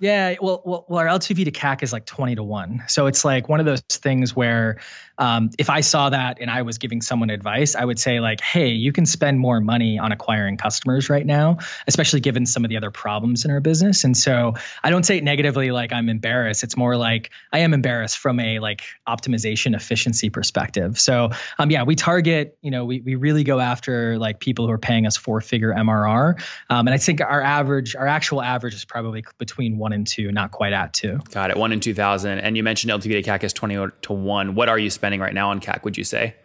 yeah, 0.00 0.34
well, 0.40 0.62
well, 0.64 0.84
well, 0.88 0.98
our 1.00 1.06
LTV 1.06 1.44
to 1.44 1.50
CAC 1.50 1.82
is 1.82 1.92
like 1.92 2.04
20 2.06 2.36
to 2.36 2.42
1. 2.42 2.84
So 2.88 3.06
it's 3.06 3.24
like 3.24 3.48
one 3.48 3.60
of 3.60 3.66
those 3.66 3.80
things 3.90 4.34
where 4.34 4.78
um, 5.18 5.50
if 5.58 5.68
I 5.68 5.80
saw 5.80 6.10
that 6.10 6.38
and 6.40 6.50
I 6.50 6.62
was 6.62 6.78
giving 6.78 7.00
someone 7.00 7.30
advice, 7.30 7.74
I 7.74 7.84
would 7.84 7.98
say, 7.98 8.20
like, 8.20 8.40
hey, 8.40 8.68
you 8.68 8.92
can 8.92 9.04
spend 9.04 9.40
more 9.40 9.60
money 9.60 9.98
on 9.98 10.12
acquiring 10.12 10.56
customers 10.56 11.10
right 11.10 11.26
now, 11.26 11.58
especially 11.86 12.20
given 12.20 12.46
some 12.46 12.64
of 12.64 12.68
the 12.68 12.76
other 12.76 12.90
problems 12.90 13.44
in 13.44 13.50
our 13.50 13.60
business. 13.60 14.04
And 14.04 14.16
so 14.16 14.54
I 14.84 14.90
don't 14.90 15.04
say 15.04 15.18
it 15.18 15.24
negatively 15.24 15.70
like 15.70 15.92
I'm 15.92 16.08
embarrassed. 16.08 16.62
It's 16.62 16.76
more 16.76 16.96
like 16.96 17.30
I 17.52 17.60
am 17.60 17.74
embarrassed 17.74 18.18
from 18.18 18.38
a 18.38 18.60
like 18.60 18.82
optimization 19.08 19.74
efficiency 19.74 20.30
perspective. 20.30 20.98
So 20.98 21.30
um, 21.58 21.70
yeah, 21.70 21.82
we 21.82 21.96
target, 21.96 22.56
you 22.62 22.70
know, 22.70 22.84
we, 22.84 23.00
we 23.00 23.16
really 23.16 23.44
go 23.44 23.58
after 23.58 24.18
like 24.18 24.38
people 24.38 24.66
who 24.66 24.72
are 24.72 24.78
paying 24.78 25.06
us 25.06 25.16
four 25.16 25.40
figure 25.40 25.74
MRR. 25.74 26.40
Um, 26.70 26.86
and 26.86 26.94
I 26.94 26.98
think 26.98 27.20
our 27.20 27.42
average, 27.42 27.96
our 27.96 28.06
actual 28.06 28.40
average 28.40 28.74
is 28.74 28.84
probably 28.84 29.24
between 29.38 29.78
one 29.78 29.92
and 29.92 30.06
two, 30.06 30.30
not 30.30 30.52
quite 30.52 30.72
at 30.72 30.92
two. 30.92 31.18
Got 31.30 31.50
it. 31.50 31.56
One 31.56 31.72
in 31.72 31.80
2000. 31.80 32.38
And 32.38 32.56
you 32.56 32.62
mentioned 32.62 32.92
LTV 32.92 33.22
to 33.22 33.22
CAC 33.22 33.42
is 33.42 33.52
20 33.52 33.88
to 34.02 34.12
one. 34.12 34.54
What 34.54 34.68
are 34.68 34.78
you 34.78 34.90
spending? 34.90 35.07
Spending 35.08 35.20
right 35.20 35.32
now 35.32 35.50
on 35.50 35.60
CAC, 35.60 35.84
would 35.84 35.96
you 35.96 36.04
say? 36.04 36.36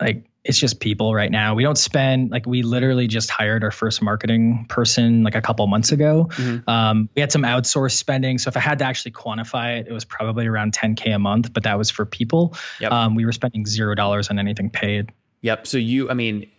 Like 0.00 0.24
it's 0.42 0.58
just 0.58 0.80
people 0.80 1.14
right 1.14 1.30
now. 1.30 1.54
We 1.54 1.62
don't 1.62 1.78
spend 1.78 2.30
like 2.30 2.44
we 2.44 2.62
literally 2.62 3.06
just 3.06 3.30
hired 3.30 3.62
our 3.62 3.70
first 3.70 4.02
marketing 4.02 4.66
person 4.68 5.22
like 5.22 5.36
a 5.36 5.42
couple 5.42 5.64
months 5.68 5.92
ago. 5.92 6.28
Mm-hmm. 6.30 6.68
Um, 6.68 7.08
we 7.14 7.20
had 7.20 7.30
some 7.30 7.42
outsourced 7.42 7.92
spending, 7.92 8.38
so 8.38 8.48
if 8.48 8.56
I 8.56 8.60
had 8.60 8.80
to 8.80 8.84
actually 8.84 9.12
quantify 9.12 9.78
it, 9.78 9.86
it 9.86 9.92
was 9.92 10.04
probably 10.04 10.46
around 10.46 10.72
10k 10.72 11.14
a 11.14 11.18
month, 11.20 11.52
but 11.52 11.62
that 11.64 11.78
was 11.78 11.90
for 11.90 12.04
people. 12.04 12.56
Yep. 12.80 12.90
Um, 12.90 13.14
we 13.14 13.24
were 13.24 13.32
spending 13.32 13.64
zero 13.64 13.94
dollars 13.94 14.28
on 14.30 14.38
anything 14.38 14.70
paid. 14.70 15.12
Yep. 15.42 15.68
So 15.68 15.78
you, 15.78 16.10
I 16.10 16.14
mean, 16.14 16.50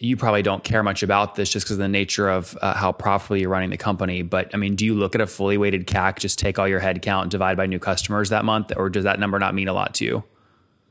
you 0.00 0.16
probably 0.16 0.42
don't 0.42 0.62
care 0.64 0.82
much 0.82 1.02
about 1.02 1.34
this 1.34 1.50
just 1.50 1.66
because 1.66 1.72
of 1.72 1.78
the 1.78 1.88
nature 1.88 2.28
of 2.28 2.56
uh, 2.60 2.74
how 2.74 2.92
profitably 2.92 3.40
you're 3.40 3.50
running 3.50 3.70
the 3.70 3.76
company. 3.76 4.22
But 4.22 4.50
I 4.54 4.56
mean, 4.56 4.76
do 4.76 4.84
you 4.84 4.94
look 4.94 5.14
at 5.14 5.20
a 5.20 5.26
fully 5.26 5.56
weighted 5.56 5.86
CAC, 5.86 6.18
just 6.18 6.38
take 6.38 6.58
all 6.58 6.68
your 6.68 6.80
headcount, 6.80 7.28
divide 7.28 7.56
by 7.56 7.66
new 7.66 7.78
customers 7.78 8.30
that 8.30 8.44
month, 8.44 8.72
or 8.76 8.90
does 8.90 9.04
that 9.04 9.18
number 9.18 9.38
not 9.38 9.54
mean 9.54 9.68
a 9.68 9.72
lot 9.72 9.94
to 9.94 10.04
you? 10.04 10.24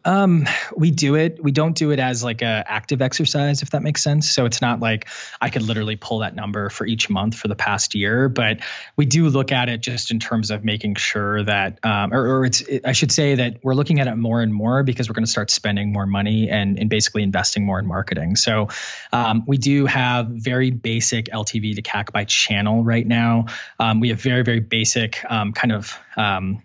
Um, 0.04 0.48
we 0.76 0.92
do 0.92 1.16
it. 1.16 1.44
We 1.44 1.52
don't 1.52 1.76
do 1.76 1.92
it 1.92 2.00
as 2.00 2.24
like 2.24 2.42
a 2.42 2.64
active 2.68 3.02
exercise, 3.02 3.62
if 3.62 3.72
that 3.72 3.84
makes 3.84 4.04
sense. 4.04 4.30
So 4.30 4.46
it's 4.46 4.62
not 4.62 4.80
like 4.80 5.08
I 5.40 5.50
could 5.50 5.62
literally 5.62 5.96
pull 5.96 6.20
that 6.20 6.36
number 6.36 6.70
for 6.70 6.86
each 6.86 7.10
month 7.10 7.36
for 7.36 7.48
the 7.48 7.56
past 7.56 7.94
year, 7.94 8.30
but 8.30 8.60
we 8.96 9.06
do 9.06 9.30
look 9.30 9.52
at 9.52 9.70
it 9.70 9.82
just 9.82 10.12
in 10.12 10.20
terms 10.20 10.50
of 10.52 10.64
making 10.64 10.96
sure 10.96 11.44
that, 11.44 11.84
um, 11.84 12.14
or, 12.14 12.38
or 12.40 12.46
it's, 12.46 12.62
it, 12.62 12.86
I 12.86 12.94
should 12.94 13.12
say 13.12 13.36
that 13.36 13.58
we're 13.64 13.76
looking 13.76 14.00
at 14.00 14.08
it 14.08 14.16
more 14.16 14.42
and 14.42 14.54
more 14.54 14.84
because 14.84 15.08
we're 15.08 15.14
going 15.14 15.26
to 15.26 15.32
start 15.32 15.52
spending 15.52 15.92
more 15.92 16.06
money 16.06 16.50
and, 16.50 16.80
and 16.80 16.90
basically 16.90 17.24
investing 17.24 17.66
more 17.66 17.80
in 17.80 17.86
marketing. 17.86 18.36
So 18.36 18.70
um, 19.12 19.44
we 19.46 19.58
do 19.58 19.86
have 19.86 20.28
very 20.28 20.72
basic 20.72 21.26
LTV 21.26 21.76
to 21.76 21.82
CAC 21.82 22.12
by 22.12 22.26
channel 22.26 22.84
right 22.84 23.06
now. 23.06 23.46
Um, 23.80 24.00
we 24.00 24.10
have 24.10 24.22
very, 24.22 24.44
very 24.44 24.60
basic 24.60 25.24
um, 25.30 25.54
kind 25.54 25.72
of 25.72 25.98
um, 26.18 26.64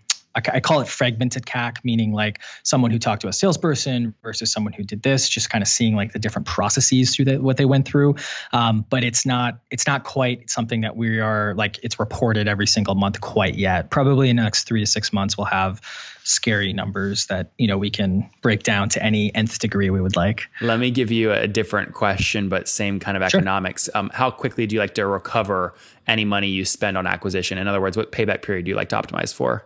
I 0.53 0.59
call 0.59 0.81
it 0.81 0.87
fragmented 0.87 1.45
CAC, 1.45 1.77
meaning 1.83 2.13
like 2.13 2.39
someone 2.63 2.91
who 2.91 2.99
talked 2.99 3.21
to 3.23 3.27
a 3.27 3.33
salesperson 3.33 4.13
versus 4.23 4.51
someone 4.51 4.73
who 4.73 4.83
did 4.83 5.03
this, 5.03 5.29
just 5.29 5.49
kind 5.49 5.61
of 5.61 5.67
seeing 5.67 5.95
like 5.95 6.13
the 6.13 6.19
different 6.19 6.47
processes 6.47 7.15
through 7.15 7.25
the, 7.25 7.37
what 7.37 7.57
they 7.57 7.65
went 7.65 7.87
through. 7.87 8.15
Um, 8.53 8.85
but 8.89 9.03
it's 9.03 9.25
not 9.25 9.59
it's 9.71 9.87
not 9.87 10.03
quite 10.03 10.49
something 10.49 10.81
that 10.81 10.95
we 10.95 11.19
are 11.19 11.53
like 11.55 11.79
it's 11.83 11.99
reported 11.99 12.47
every 12.47 12.67
single 12.67 12.95
month 12.95 13.21
quite 13.21 13.55
yet. 13.55 13.89
Probably 13.89 14.29
in 14.29 14.35
the 14.35 14.43
next 14.43 14.67
three 14.67 14.79
to 14.81 14.85
six 14.87 15.11
months, 15.11 15.37
we'll 15.37 15.45
have 15.45 15.81
scary 16.23 16.73
numbers 16.73 17.27
that 17.27 17.51
you 17.57 17.67
know 17.67 17.77
we 17.77 17.89
can 17.89 18.29
break 18.41 18.63
down 18.63 18.89
to 18.89 19.01
any 19.01 19.33
nth 19.33 19.59
degree 19.59 19.89
we 19.89 20.01
would 20.01 20.15
like. 20.15 20.43
Let 20.61 20.79
me 20.79 20.91
give 20.91 21.09
you 21.09 21.31
a 21.31 21.47
different 21.47 21.93
question, 21.93 22.49
but 22.49 22.67
same 22.67 22.99
kind 22.99 23.15
of 23.15 23.29
Sure. 23.29 23.39
economics. 23.39 23.89
Um, 23.95 24.11
how 24.13 24.29
quickly 24.29 24.67
do 24.67 24.75
you 24.75 24.81
like 24.81 24.93
to 24.95 25.05
recover 25.07 25.73
any 26.05 26.25
money 26.25 26.47
you 26.47 26.65
spend 26.65 26.97
on 26.97 27.07
acquisition? 27.07 27.57
In 27.57 27.67
other 27.67 27.81
words, 27.81 27.95
what 27.97 28.11
payback 28.11 28.41
period 28.41 28.65
do 28.65 28.69
you 28.69 28.75
like 28.75 28.89
to 28.89 28.95
optimize 28.95 29.33
for? 29.33 29.65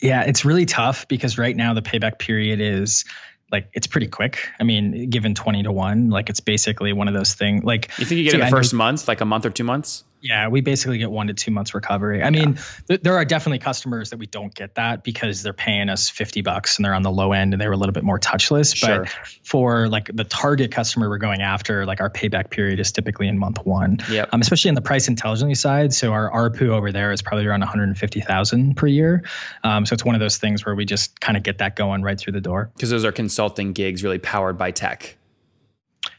Yeah, 0.00 0.22
it's 0.22 0.44
really 0.44 0.66
tough 0.66 1.06
because 1.08 1.38
right 1.38 1.54
now 1.56 1.74
the 1.74 1.82
payback 1.82 2.18
period 2.18 2.60
is 2.60 3.04
like 3.52 3.68
it's 3.72 3.86
pretty 3.86 4.06
quick. 4.06 4.48
I 4.58 4.64
mean, 4.64 5.10
given 5.10 5.34
20 5.34 5.64
to 5.64 5.72
1, 5.72 6.08
like 6.10 6.30
it's 6.30 6.40
basically 6.40 6.92
one 6.92 7.08
of 7.08 7.14
those 7.14 7.34
things 7.34 7.64
like 7.64 7.90
You 7.98 8.04
think 8.06 8.18
you 8.18 8.24
get 8.24 8.30
See, 8.30 8.36
in 8.36 8.40
the 8.40 8.46
I 8.46 8.50
know- 8.50 8.56
first 8.56 8.72
month, 8.74 9.08
like 9.08 9.20
a 9.20 9.24
month 9.24 9.44
or 9.46 9.50
two 9.50 9.64
months? 9.64 10.04
Yeah, 10.22 10.48
we 10.48 10.60
basically 10.60 10.98
get 10.98 11.10
one 11.10 11.28
to 11.28 11.34
two 11.34 11.50
months 11.50 11.74
recovery. 11.74 12.22
I 12.22 12.30
mean, 12.30 12.58
th- 12.88 13.00
there 13.02 13.16
are 13.16 13.24
definitely 13.24 13.58
customers 13.58 14.10
that 14.10 14.18
we 14.18 14.26
don't 14.26 14.54
get 14.54 14.74
that 14.74 15.02
because 15.02 15.42
they're 15.42 15.52
paying 15.52 15.88
us 15.88 16.08
50 16.10 16.42
bucks 16.42 16.76
and 16.76 16.84
they're 16.84 16.94
on 16.94 17.02
the 17.02 17.10
low 17.10 17.32
end 17.32 17.54
and 17.54 17.60
they 17.60 17.66
were 17.66 17.72
a 17.72 17.76
little 17.76 17.92
bit 17.92 18.04
more 18.04 18.18
touchless. 18.18 18.76
Sure. 18.76 19.00
But 19.00 19.08
for 19.42 19.88
like 19.88 20.10
the 20.12 20.24
target 20.24 20.72
customer 20.72 21.08
we're 21.08 21.18
going 21.18 21.40
after, 21.40 21.86
like 21.86 22.00
our 22.00 22.10
payback 22.10 22.50
period 22.50 22.80
is 22.80 22.92
typically 22.92 23.28
in 23.28 23.38
month 23.38 23.64
one. 23.64 23.98
Yep. 24.10 24.28
Um, 24.32 24.40
especially 24.40 24.70
in 24.70 24.74
the 24.74 24.82
price 24.82 25.08
intelligently 25.08 25.54
side. 25.54 25.92
So 25.94 26.12
our 26.12 26.30
ARPU 26.30 26.68
over 26.68 26.92
there 26.92 27.12
is 27.12 27.22
probably 27.22 27.46
around 27.46 27.60
150,000 27.60 28.76
per 28.76 28.86
year. 28.86 29.24
Um, 29.64 29.86
so 29.86 29.94
it's 29.94 30.04
one 30.04 30.14
of 30.14 30.20
those 30.20 30.38
things 30.38 30.64
where 30.66 30.74
we 30.74 30.84
just 30.84 31.20
kind 31.20 31.36
of 31.36 31.42
get 31.42 31.58
that 31.58 31.76
going 31.76 32.02
right 32.02 32.18
through 32.18 32.34
the 32.34 32.40
door. 32.40 32.70
Because 32.74 32.90
those 32.90 33.04
are 33.04 33.12
consulting 33.12 33.72
gigs 33.72 34.02
really 34.02 34.18
powered 34.18 34.58
by 34.58 34.70
tech. 34.70 35.16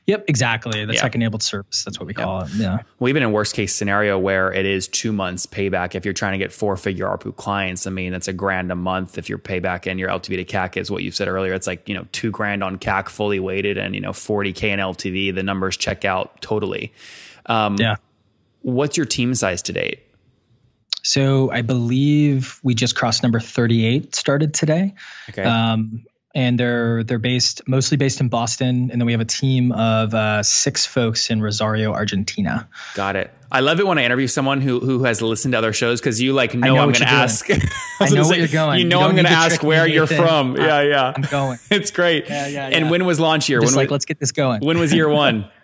Yep, 0.07 0.25
exactly. 0.27 0.83
The 0.85 0.95
Yeah. 0.95 1.01
tech 1.01 1.15
enabled 1.15 1.43
service. 1.43 1.83
That's 1.83 1.99
what 1.99 2.07
we 2.07 2.13
call 2.13 2.41
it. 2.41 2.49
Yeah. 2.55 2.79
Well, 2.99 3.09
even 3.09 3.21
in 3.23 3.31
worst 3.31 3.53
case 3.55 3.73
scenario 3.73 4.17
where 4.17 4.51
it 4.51 4.65
is 4.65 4.87
two 4.87 5.11
months 5.13 5.45
payback, 5.45 5.93
if 5.93 6.05
you're 6.05 6.13
trying 6.13 6.31
to 6.33 6.37
get 6.39 6.51
four 6.51 6.75
figure 6.75 7.05
ARPU 7.05 7.35
clients, 7.35 7.85
I 7.85 7.91
mean, 7.91 8.11
that's 8.11 8.27
a 8.27 8.33
grand 8.33 8.71
a 8.71 8.75
month. 8.75 9.17
If 9.19 9.29
your 9.29 9.37
payback 9.37 9.85
and 9.89 9.99
your 9.99 10.09
LTV 10.09 10.37
to 10.37 10.43
CAC 10.43 10.75
is 10.77 10.89
what 10.89 11.03
you 11.03 11.11
said 11.11 11.27
earlier, 11.27 11.53
it's 11.53 11.67
like, 11.67 11.87
you 11.87 11.93
know, 11.95 12.07
two 12.11 12.31
grand 12.31 12.63
on 12.63 12.77
CAC 12.79 13.09
fully 13.09 13.39
weighted 13.39 13.77
and, 13.77 13.93
you 13.93 14.01
know, 14.01 14.11
40K 14.11 14.71
in 14.71 14.79
LTV, 14.79 15.31
the 15.35 15.43
numbers 15.43 15.77
check 15.77 16.03
out 16.03 16.41
totally. 16.41 16.91
Um, 17.45 17.75
Yeah. 17.77 17.95
What's 18.63 18.97
your 18.97 19.05
team 19.05 19.33
size 19.35 19.61
to 19.63 19.73
date? 19.73 19.99
So 21.03 21.49
I 21.51 21.61
believe 21.61 22.59
we 22.63 22.75
just 22.75 22.95
crossed 22.95 23.23
number 23.23 23.39
38 23.39 24.13
started 24.15 24.53
today. 24.53 24.93
Okay. 25.29 25.43
Um, 25.43 26.03
and 26.33 26.59
they're 26.59 27.03
they're 27.03 27.19
based 27.19 27.61
mostly 27.67 27.97
based 27.97 28.21
in 28.21 28.29
Boston, 28.29 28.89
and 28.91 29.01
then 29.01 29.05
we 29.05 29.11
have 29.11 29.21
a 29.21 29.25
team 29.25 29.71
of 29.71 30.13
uh, 30.13 30.43
six 30.43 30.85
folks 30.85 31.29
in 31.29 31.41
Rosario, 31.41 31.91
Argentina. 31.93 32.67
Got 32.95 33.15
it. 33.15 33.31
I 33.53 33.59
love 33.59 33.81
it 33.81 33.85
when 33.87 33.97
I 33.97 34.05
interview 34.05 34.27
someone 34.27 34.61
who 34.61 34.79
who 34.79 35.03
has 35.03 35.21
listened 35.21 35.51
to 35.53 35.57
other 35.57 35.73
shows 35.73 35.99
because 35.99 36.21
you 36.21 36.31
like 36.33 36.53
know, 36.53 36.75
know 36.75 36.81
I'm 36.81 36.89
going 36.93 37.01
to 37.01 37.09
ask. 37.09 37.49
I 37.99 38.09
know 38.09 38.27
where 38.27 38.37
you're 38.39 38.47
going. 38.47 38.77
You 38.79 38.83
You 38.85 38.89
know 38.89 38.99
don't 39.01 39.09
I'm 39.09 39.15
going 39.15 39.25
to 39.25 39.31
ask 39.31 39.61
where 39.61 39.85
you're 39.85 40.03
anything. 40.03 40.21
from. 40.25 40.55
I- 40.59 40.65
Yeah, 40.65 40.81
yeah. 40.81 41.13
I'm 41.15 41.23
going. 41.23 41.59
It's 41.69 41.91
great. 41.91 42.29
Yeah, 42.29 42.47
yeah, 42.47 42.67
And 42.67 42.89
when 42.89 43.05
was 43.05 43.19
launch 43.19 43.49
year? 43.49 43.59
Just 43.59 43.73
when 43.73 43.83
like 43.83 43.89
was, 43.89 43.91
let's 43.95 44.05
get 44.05 44.19
this 44.19 44.31
going. 44.31 44.61
when 44.65 44.79
was 44.79 44.93
year 44.93 45.09
one? 45.09 45.45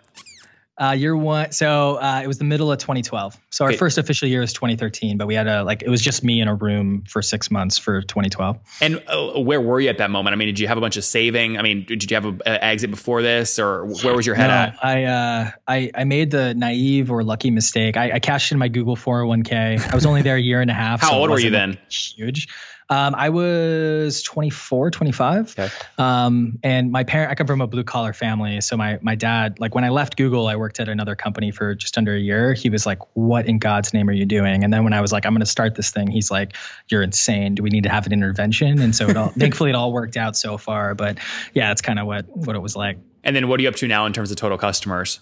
Uh, 0.80 0.92
year 0.92 1.16
one. 1.16 1.50
So 1.50 1.96
uh, 1.96 2.20
it 2.22 2.28
was 2.28 2.38
the 2.38 2.44
middle 2.44 2.70
of 2.70 2.78
2012. 2.78 3.36
So 3.50 3.64
our 3.64 3.72
first 3.72 3.98
official 3.98 4.28
year 4.28 4.42
is 4.42 4.52
2013, 4.52 5.18
but 5.18 5.26
we 5.26 5.34
had 5.34 5.48
a 5.48 5.64
like 5.64 5.82
it 5.82 5.88
was 5.88 6.00
just 6.00 6.22
me 6.22 6.40
in 6.40 6.46
a 6.46 6.54
room 6.54 7.02
for 7.08 7.20
six 7.20 7.50
months 7.50 7.78
for 7.78 8.00
2012. 8.00 8.58
And 8.80 9.02
uh, 9.08 9.40
where 9.40 9.60
were 9.60 9.80
you 9.80 9.88
at 9.88 9.98
that 9.98 10.10
moment? 10.10 10.34
I 10.34 10.36
mean, 10.36 10.46
did 10.46 10.60
you 10.60 10.68
have 10.68 10.78
a 10.78 10.80
bunch 10.80 10.96
of 10.96 11.04
saving? 11.04 11.58
I 11.58 11.62
mean, 11.62 11.84
did 11.84 12.08
you 12.08 12.14
have 12.14 12.26
an 12.26 12.40
exit 12.46 12.90
before 12.90 13.22
this, 13.22 13.58
or 13.58 13.86
where 13.86 14.14
was 14.14 14.24
your 14.24 14.36
head 14.36 14.48
No, 14.48 14.52
at? 14.52 14.84
I 14.84 15.04
uh, 15.04 15.50
I 15.66 15.90
I 15.94 16.04
made 16.04 16.30
the 16.30 16.54
naive 16.54 17.10
or 17.10 17.24
lucky 17.24 17.50
mistake. 17.50 17.96
I, 17.96 18.12
I 18.12 18.18
cashed 18.20 18.52
in 18.52 18.58
my 18.58 18.68
Google 18.68 18.94
401k. 18.94 19.90
I 19.90 19.94
was 19.94 20.06
only 20.06 20.22
there 20.22 20.36
a 20.36 20.40
year 20.40 20.60
and 20.60 20.70
a 20.70 20.74
half. 20.74 21.00
How 21.00 21.10
so 21.10 21.14
old 21.16 21.30
were 21.30 21.40
you 21.40 21.50
then? 21.50 21.76
Huge. 21.90 22.48
Um, 22.90 23.14
I 23.14 23.28
was 23.28 24.22
24, 24.22 24.90
25. 24.90 25.58
Okay. 25.58 25.68
Um, 25.98 26.58
and 26.62 26.90
my 26.90 27.04
parent, 27.04 27.30
I 27.30 27.34
come 27.34 27.46
from 27.46 27.60
a 27.60 27.66
blue 27.66 27.84
collar 27.84 28.14
family. 28.14 28.60
So 28.62 28.78
my, 28.78 28.98
my 29.02 29.14
dad, 29.14 29.60
like 29.60 29.74
when 29.74 29.84
I 29.84 29.90
left 29.90 30.16
Google, 30.16 30.46
I 30.46 30.56
worked 30.56 30.80
at 30.80 30.88
another 30.88 31.14
company 31.14 31.50
for 31.50 31.74
just 31.74 31.98
under 31.98 32.14
a 32.14 32.18
year. 32.18 32.54
He 32.54 32.70
was 32.70 32.86
like, 32.86 32.98
what 33.14 33.46
in 33.46 33.58
God's 33.58 33.92
name 33.92 34.08
are 34.08 34.12
you 34.12 34.24
doing? 34.24 34.64
And 34.64 34.72
then 34.72 34.84
when 34.84 34.94
I 34.94 35.02
was 35.02 35.12
like, 35.12 35.26
I'm 35.26 35.32
going 35.32 35.40
to 35.40 35.46
start 35.46 35.74
this 35.74 35.90
thing, 35.90 36.10
he's 36.10 36.30
like, 36.30 36.56
you're 36.88 37.02
insane. 37.02 37.56
Do 37.56 37.62
we 37.62 37.68
need 37.68 37.82
to 37.82 37.90
have 37.90 38.06
an 38.06 38.12
intervention? 38.12 38.80
And 38.80 38.96
so 38.96 39.08
it 39.08 39.16
all, 39.16 39.28
thankfully 39.38 39.70
it 39.70 39.76
all 39.76 39.92
worked 39.92 40.16
out 40.16 40.36
so 40.36 40.56
far, 40.56 40.94
but 40.94 41.18
yeah, 41.52 41.72
it's 41.72 41.82
kind 41.82 41.98
of 41.98 42.06
what, 42.06 42.26
what 42.34 42.56
it 42.56 42.60
was 42.60 42.74
like. 42.74 42.98
And 43.22 43.36
then 43.36 43.48
what 43.48 43.60
are 43.60 43.62
you 43.62 43.68
up 43.68 43.76
to 43.76 43.88
now 43.88 44.06
in 44.06 44.14
terms 44.14 44.30
of 44.30 44.38
total 44.38 44.56
customers? 44.56 45.20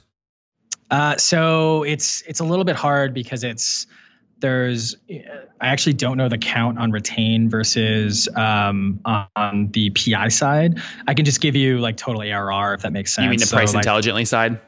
Uh, 0.89 1.17
so 1.17 1.83
it's 1.83 2.23
it's 2.29 2.39
a 2.39 2.45
little 2.45 2.65
bit 2.65 2.77
hard 2.77 3.13
because 3.13 3.43
it's 3.43 3.89
there's 4.41 4.97
I 5.61 5.69
actually 5.69 5.95
don't 5.95 6.17
know 6.17 6.29
the 6.29 6.39
count 6.39 6.79
on 6.79 6.91
retain 6.91 7.49
versus 7.49 8.29
um, 8.37 9.01
on 9.05 9.71
the 9.73 9.91
PI 9.91 10.29
side. 10.29 10.79
I 11.07 11.15
can 11.15 11.25
just 11.25 11.41
give 11.41 11.57
you 11.57 11.79
like 11.79 11.97
total 11.97 12.23
ARR 12.23 12.75
if 12.75 12.83
that 12.83 12.93
makes 12.93 13.15
sense. 13.15 13.25
You 13.25 13.31
mean 13.31 13.39
the 13.41 13.47
So, 13.47 13.57
price 13.57 13.73
like, 13.75 13.83
intelligently 13.83 14.25
side? 14.25 14.61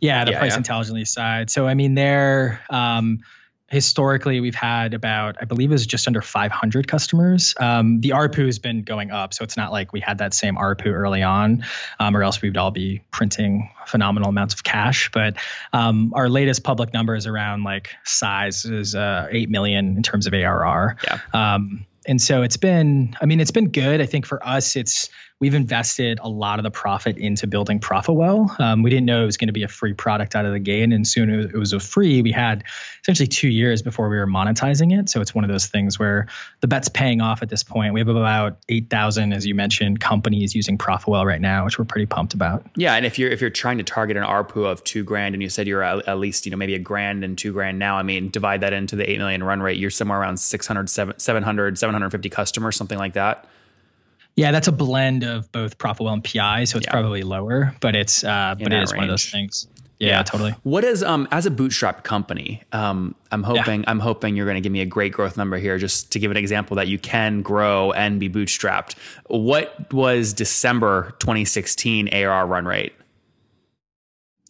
Yeah, 0.00 0.24
the 0.24 0.32
Yeah, 0.32 0.38
price 0.38 0.52
yeah. 0.52 0.58
intelligently 0.58 1.04
side. 1.04 1.50
So 1.50 1.66
I 1.66 1.74
mean, 1.74 1.94
there 1.94 2.60
um, 2.68 3.20
historically 3.68 4.40
we've 4.40 4.54
had 4.54 4.94
about 4.94 5.36
I 5.40 5.44
believe 5.44 5.70
it 5.70 5.74
was 5.74 5.86
just 5.86 6.06
under 6.06 6.22
500 6.22 6.86
customers. 6.86 7.54
Um, 7.58 8.00
the 8.00 8.10
ARPU 8.10 8.46
has 8.46 8.58
been 8.58 8.82
going 8.82 9.10
up, 9.10 9.34
so 9.34 9.42
it's 9.42 9.56
not 9.56 9.72
like 9.72 9.92
we 9.92 10.00
had 10.00 10.18
that 10.18 10.34
same 10.34 10.56
ARPU 10.56 10.86
early 10.86 11.22
on, 11.22 11.64
um, 11.98 12.16
or 12.16 12.22
else 12.22 12.40
we 12.40 12.48
would 12.48 12.56
all 12.56 12.70
be 12.70 13.02
printing 13.10 13.70
phenomenal 13.86 14.28
amounts 14.28 14.54
of 14.54 14.62
cash. 14.62 15.10
But 15.12 15.36
um, 15.72 16.12
our 16.14 16.28
latest 16.28 16.62
public 16.62 16.92
number 16.92 17.16
is 17.16 17.26
around 17.26 17.64
like 17.64 17.90
size 18.04 18.64
is 18.64 18.94
uh, 18.94 19.26
eight 19.30 19.50
million 19.50 19.96
in 19.96 20.02
terms 20.02 20.26
of 20.26 20.34
ARR. 20.34 20.96
Yeah. 21.04 21.20
Um, 21.32 21.86
and 22.08 22.22
so 22.22 22.42
it's 22.42 22.56
been, 22.56 23.16
I 23.20 23.26
mean, 23.26 23.40
it's 23.40 23.50
been 23.50 23.70
good. 23.70 24.00
I 24.00 24.06
think 24.06 24.26
for 24.26 24.44
us, 24.46 24.76
it's 24.76 25.10
we've 25.40 25.54
invested 25.54 26.18
a 26.22 26.28
lot 26.28 26.58
of 26.58 26.62
the 26.62 26.70
profit 26.70 27.18
into 27.18 27.46
building 27.46 27.78
ProfitWell. 27.78 28.58
Um, 28.58 28.82
we 28.82 28.88
didn't 28.88 29.04
know 29.04 29.22
it 29.22 29.26
was 29.26 29.36
going 29.36 29.48
to 29.48 29.52
be 29.52 29.62
a 29.62 29.68
free 29.68 29.92
product 29.92 30.34
out 30.34 30.46
of 30.46 30.52
the 30.52 30.58
gate, 30.58 30.90
and 30.92 31.06
soon 31.06 31.28
it 31.28 31.36
was, 31.36 31.46
it 31.46 31.56
was 31.56 31.72
a 31.72 31.80
free. 31.80 32.22
We 32.22 32.32
had 32.32 32.64
essentially 33.02 33.26
two 33.26 33.48
years 33.48 33.82
before 33.82 34.08
we 34.08 34.16
were 34.16 34.26
monetizing 34.26 34.98
it. 34.98 35.10
So 35.10 35.20
it's 35.20 35.34
one 35.34 35.44
of 35.44 35.50
those 35.50 35.66
things 35.66 35.98
where 35.98 36.26
the 36.60 36.68
bet's 36.68 36.88
paying 36.88 37.20
off 37.20 37.42
at 37.42 37.50
this 37.50 37.62
point. 37.62 37.92
We 37.92 38.00
have 38.00 38.08
about 38.08 38.58
eight 38.68 38.88
thousand, 38.88 39.32
as 39.32 39.46
you 39.46 39.54
mentioned, 39.54 40.00
companies 40.00 40.54
using 40.54 40.78
ProfitWell 40.78 41.24
right 41.26 41.40
now, 41.40 41.64
which 41.64 41.78
we're 41.78 41.84
pretty 41.84 42.06
pumped 42.06 42.32
about. 42.32 42.64
Yeah, 42.76 42.94
and 42.94 43.04
if 43.04 43.18
you're 43.18 43.30
if 43.30 43.40
you're 43.40 43.50
trying 43.50 43.78
to 43.78 43.84
target 43.84 44.16
an 44.16 44.24
ARPU 44.24 44.64
of 44.64 44.82
two 44.84 45.04
grand, 45.04 45.34
and 45.34 45.42
you 45.42 45.50
said 45.50 45.66
you're 45.66 45.82
at, 45.82 46.18
least 46.18 46.46
you 46.46 46.50
know 46.50 46.56
maybe 46.56 46.74
a 46.74 46.78
grand 46.78 47.24
and 47.24 47.36
two 47.36 47.52
grand 47.52 47.78
now, 47.78 47.98
I 47.98 48.02
mean 48.02 48.30
divide 48.30 48.62
that 48.62 48.72
into 48.72 48.96
the 48.96 49.08
eight 49.08 49.18
million 49.18 49.42
run 49.42 49.60
rate, 49.60 49.78
you're 49.78 49.90
somewhere 49.90 50.18
around 50.18 50.38
600, 50.38 50.88
700, 50.88 51.78
750 51.78 52.28
customers, 52.30 52.76
something 52.76 52.98
like 52.98 53.12
that. 53.12 53.46
Yeah, 54.36 54.52
that's 54.52 54.68
a 54.68 54.72
blend 54.72 55.24
of 55.24 55.50
both 55.50 55.78
ProfitWell 55.78 56.12
and 56.12 56.22
PI, 56.24 56.64
so 56.64 56.76
it's 56.78 56.86
Yeah. 56.86 56.92
probably 56.92 57.22
lower, 57.22 57.74
but 57.80 57.96
it's 57.96 58.22
uh, 58.22 58.54
but 58.58 58.72
it 58.72 58.82
is 58.82 58.90
is 58.90 58.94
one 58.94 59.04
of 59.04 59.10
those 59.10 59.24
things. 59.30 59.66
Yeah, 59.98 60.22
totally. 60.24 60.54
What 60.62 60.84
is 60.84 61.02
um 61.02 61.26
as 61.30 61.46
a 61.46 61.50
bootstrap 61.50 62.04
company? 62.04 62.62
Um, 62.70 63.14
I'm 63.32 63.42
hoping 63.42 63.84
I'm 63.86 63.98
hoping 63.98 64.36
you're 64.36 64.44
going 64.44 64.56
to 64.56 64.60
give 64.60 64.72
me 64.72 64.82
a 64.82 64.86
great 64.86 65.12
growth 65.14 65.38
number 65.38 65.56
here, 65.56 65.78
just 65.78 66.12
to 66.12 66.18
give 66.18 66.30
an 66.30 66.36
example 66.36 66.76
that 66.76 66.86
you 66.86 66.98
can 66.98 67.40
grow 67.40 67.92
and 67.92 68.20
be 68.20 68.28
bootstrapped. 68.28 68.94
What 69.28 69.90
was 69.94 70.34
December 70.34 71.14
2016 71.20 72.08
ARR 72.12 72.46
run 72.46 72.66
rate? 72.66 72.92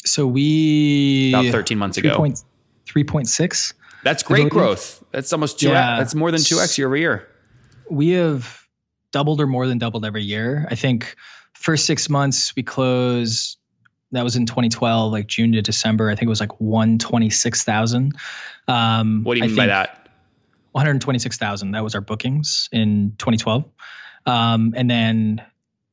So 0.05 0.27
we 0.27 1.33
About 1.33 1.47
13 1.53 1.79
months 1.79 1.97
ago. 1.97 2.27
Three 2.87 3.05
point 3.05 3.29
six. 3.29 3.73
That's 4.03 4.25
great 4.25 4.51
growth. 4.51 5.05
That's 5.13 5.33
almost 5.33 5.61
two. 5.61 5.69
Yeah. 5.69 5.93
X, 5.95 5.99
that's 6.01 6.15
more 6.17 6.33
than 6.33 6.41
two 6.41 6.59
x 6.59 6.77
year 6.77 6.89
over 6.89 6.97
year. 6.97 7.29
we 7.89 8.11
have 8.11 8.66
doubled 9.17 9.41
or 9.41 9.47
more 9.47 9.67
than 9.67 9.79
doubled 9.79 10.05
every 10.05 10.25
year. 10.25 10.69
I 10.71 10.75
think 10.75 11.17
first 11.55 11.87
six 11.87 12.11
months 12.11 12.55
we 12.55 12.63
closed. 12.63 13.57
That 14.13 14.25
was 14.25 14.37
in 14.37 14.45
2012, 14.45 15.11
like 15.11 15.27
June 15.27 15.53
to 15.53 15.63
December. 15.63 16.11
I 16.11 16.15
think 16.15 16.27
it 16.27 16.29
was 16.29 16.39
like 16.39 16.61
126,000. 16.61 18.15
Um, 18.69 19.25
What 19.25 19.35
do 19.35 19.41
you 19.41 19.47
mean 19.47 19.57
by 19.57 19.69
that? 19.69 20.11
126,000. 20.73 21.71
That 21.71 21.83
was 21.83 21.95
our 21.95 22.03
bookings 22.03 22.69
in 22.73 23.15
2012. 23.17 23.65
Um, 24.27 24.75
and 24.77 24.91
then 24.91 25.43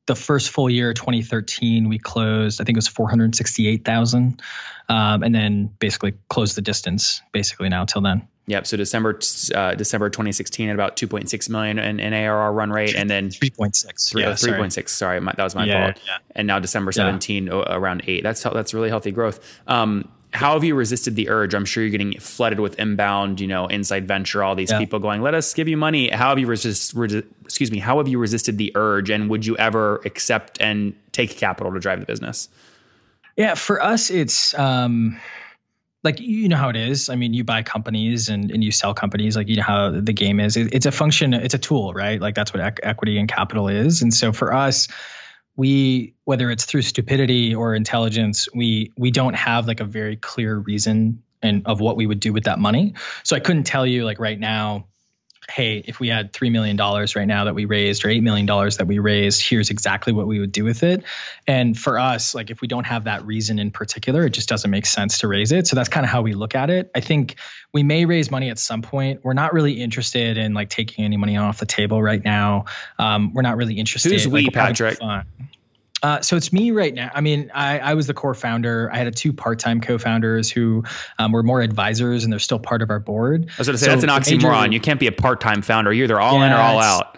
the 0.06 0.14
first 0.14 0.50
full 0.50 0.68
year, 0.68 0.92
2013, 0.92 1.88
we 1.88 1.98
closed, 1.98 2.60
I 2.60 2.64
think 2.64 2.76
it 2.76 2.78
was 2.78 2.88
468,000. 2.88 4.40
Um, 4.88 5.22
and 5.22 5.34
then 5.34 5.70
basically 5.78 6.12
closed 6.28 6.56
the 6.56 6.60
distance 6.62 7.22
basically 7.32 7.70
now 7.70 7.86
till 7.86 8.02
then. 8.02 8.28
Yep. 8.46 8.66
So 8.66 8.76
December 8.76 9.18
uh, 9.54 9.74
December 9.74 10.10
2016 10.10 10.68
at 10.68 10.74
about 10.74 10.96
2.6 10.98 11.48
million 11.48 11.78
in, 11.78 11.98
in 11.98 12.12
ARR 12.12 12.52
run 12.52 12.68
rate, 12.70 12.94
and 12.94 13.08
then 13.08 13.30
3.6. 13.30 14.10
three, 14.10 14.20
yeah, 14.22 14.28
oh, 14.28 14.32
3.6. 14.32 14.88
Sorry, 14.90 15.18
my, 15.20 15.32
that 15.38 15.42
was 15.42 15.54
my 15.54 15.64
Yeah, 15.64 15.92
fault. 15.92 16.02
yeah. 16.06 16.18
And 16.36 16.46
now 16.46 16.58
December 16.58 16.90
Yeah. 16.90 17.04
17 17.04 17.48
o- 17.48 17.62
around 17.62 18.02
eight. 18.06 18.22
That's 18.22 18.42
that's 18.42 18.74
really 18.74 18.90
healthy 18.90 19.12
growth. 19.12 19.40
Um, 19.66 20.10
how 20.34 20.54
have 20.54 20.64
you 20.64 20.74
resisted 20.74 21.14
the 21.14 21.28
urge? 21.28 21.54
I'm 21.54 21.64
sure 21.64 21.82
you're 21.82 21.90
getting 21.90 22.18
flooded 22.18 22.58
with 22.58 22.78
inbound, 22.78 23.40
you 23.40 23.46
know, 23.46 23.66
inside 23.68 24.08
venture, 24.08 24.42
all 24.42 24.56
these 24.56 24.70
yeah. 24.70 24.78
people 24.78 24.98
going, 24.98 25.22
"Let 25.22 25.34
us 25.34 25.54
give 25.54 25.68
you 25.68 25.76
money." 25.76 26.10
How 26.10 26.30
have 26.30 26.38
you 26.38 26.48
resist? 26.48 26.94
Resi- 26.94 27.24
excuse 27.44 27.70
me. 27.70 27.78
How 27.78 27.98
have 27.98 28.08
you 28.08 28.18
resisted 28.18 28.58
the 28.58 28.72
urge, 28.74 29.10
and 29.10 29.30
would 29.30 29.46
you 29.46 29.56
ever 29.56 30.00
accept 30.04 30.60
and 30.60 30.94
take 31.12 31.36
capital 31.36 31.72
to 31.72 31.78
drive 31.78 32.00
the 32.00 32.06
business? 32.06 32.48
Yeah, 33.36 33.54
for 33.54 33.82
us, 33.82 34.10
it's 34.10 34.54
um, 34.54 35.20
like 36.02 36.20
you 36.20 36.48
know 36.48 36.56
how 36.56 36.68
it 36.68 36.76
is. 36.76 37.08
I 37.08 37.14
mean, 37.14 37.32
you 37.32 37.44
buy 37.44 37.62
companies 37.62 38.28
and, 38.28 38.50
and 38.50 38.62
you 38.62 38.72
sell 38.72 38.92
companies. 38.92 39.36
Like 39.36 39.48
you 39.48 39.56
know 39.56 39.62
how 39.62 39.90
the 39.90 40.12
game 40.12 40.40
is. 40.40 40.56
It, 40.56 40.74
it's 40.74 40.86
a 40.86 40.92
function. 40.92 41.32
It's 41.32 41.54
a 41.54 41.58
tool, 41.58 41.92
right? 41.92 42.20
Like 42.20 42.34
that's 42.34 42.52
what 42.52 42.80
equity 42.82 43.18
and 43.18 43.28
capital 43.28 43.68
is. 43.68 44.02
And 44.02 44.12
so 44.12 44.32
for 44.32 44.52
us, 44.52 44.88
we 45.56 46.14
whether 46.24 46.50
it's 46.50 46.64
through 46.64 46.82
stupidity 46.82 47.54
or 47.54 47.74
intelligence 47.74 48.48
we 48.54 48.92
we 48.96 49.10
don't 49.10 49.34
have 49.34 49.66
like 49.66 49.80
a 49.80 49.84
very 49.84 50.16
clear 50.16 50.56
reason 50.56 51.22
and 51.42 51.66
of 51.66 51.80
what 51.80 51.96
we 51.96 52.06
would 52.06 52.20
do 52.20 52.32
with 52.32 52.44
that 52.44 52.58
money. 52.58 52.94
So 53.22 53.36
i 53.36 53.40
couldn't 53.40 53.64
tell 53.64 53.86
you 53.86 54.04
like 54.04 54.18
right 54.18 54.38
now 54.38 54.86
hey 55.50 55.78
if 55.86 56.00
we 56.00 56.08
had 56.08 56.32
$3 56.32 56.50
million 56.50 56.76
right 56.76 57.26
now 57.26 57.44
that 57.44 57.54
we 57.54 57.64
raised 57.64 58.04
or 58.04 58.08
$8 58.08 58.22
million 58.22 58.46
that 58.46 58.86
we 58.86 58.98
raised 58.98 59.42
here's 59.42 59.70
exactly 59.70 60.12
what 60.12 60.26
we 60.26 60.40
would 60.40 60.52
do 60.52 60.64
with 60.64 60.82
it. 60.82 61.04
And 61.46 61.78
for 61.78 61.98
us 61.98 62.34
like 62.34 62.50
if 62.50 62.60
we 62.60 62.68
don't 62.68 62.84
have 62.84 63.04
that 63.04 63.24
reason 63.24 63.58
in 63.58 63.70
particular 63.70 64.24
it 64.24 64.30
just 64.30 64.48
doesn't 64.48 64.70
make 64.70 64.86
sense 64.86 65.18
to 65.18 65.28
raise 65.28 65.52
it. 65.52 65.66
So 65.66 65.76
that's 65.76 65.88
kind 65.88 66.04
of 66.04 66.10
how 66.10 66.22
we 66.22 66.34
look 66.34 66.54
at 66.54 66.70
it. 66.70 66.90
I 66.94 67.00
think 67.00 67.36
we 67.72 67.82
may 67.82 68.04
raise 68.04 68.30
money 68.30 68.50
at 68.50 68.58
some 68.58 68.82
point. 68.82 69.20
We're 69.24 69.34
not 69.34 69.52
really 69.52 69.74
interested 69.74 70.38
in 70.38 70.54
like 70.54 70.68
taking 70.68 71.04
any 71.04 71.16
money 71.16 71.36
off 71.36 71.58
the 71.58 71.66
table 71.66 72.02
right 72.02 72.24
now. 72.24 72.66
Um, 72.98 73.32
we're 73.34 73.42
not 73.42 73.56
really 73.56 73.74
interested 73.74 74.12
who's 74.12 74.28
we 74.28 74.44
like, 74.44 74.52
patrick 74.52 74.98
uh, 76.04 76.20
so 76.20 76.36
it's 76.36 76.52
me 76.52 76.70
right 76.70 76.92
now. 76.92 77.10
I 77.14 77.22
mean, 77.22 77.50
I, 77.54 77.78
I 77.78 77.94
was 77.94 78.06
the 78.06 78.12
core 78.12 78.34
founder. 78.34 78.90
I 78.92 78.98
had 78.98 79.06
a 79.06 79.10
two 79.10 79.32
part-time 79.32 79.80
co-founders 79.80 80.50
who 80.50 80.84
um, 81.18 81.32
were 81.32 81.42
more 81.42 81.62
advisors, 81.62 82.24
and 82.24 82.32
they're 82.32 82.38
still 82.38 82.58
part 82.58 82.82
of 82.82 82.90
our 82.90 83.00
board. 83.00 83.46
I 83.48 83.54
was 83.56 83.68
going 83.68 83.72
to 83.72 83.78
say 83.78 83.86
so 83.86 83.92
that's 83.92 84.02
an 84.04 84.10
oxymoron. 84.10 84.64
Major, 84.64 84.72
you 84.74 84.80
can't 84.80 85.00
be 85.00 85.06
a 85.06 85.12
part-time 85.12 85.62
founder. 85.62 85.94
You're 85.94 86.04
either 86.04 86.20
all 86.20 86.40
yeah, 86.40 86.46
in 86.48 86.52
or 86.52 86.56
all 86.56 86.78
out. 86.78 87.16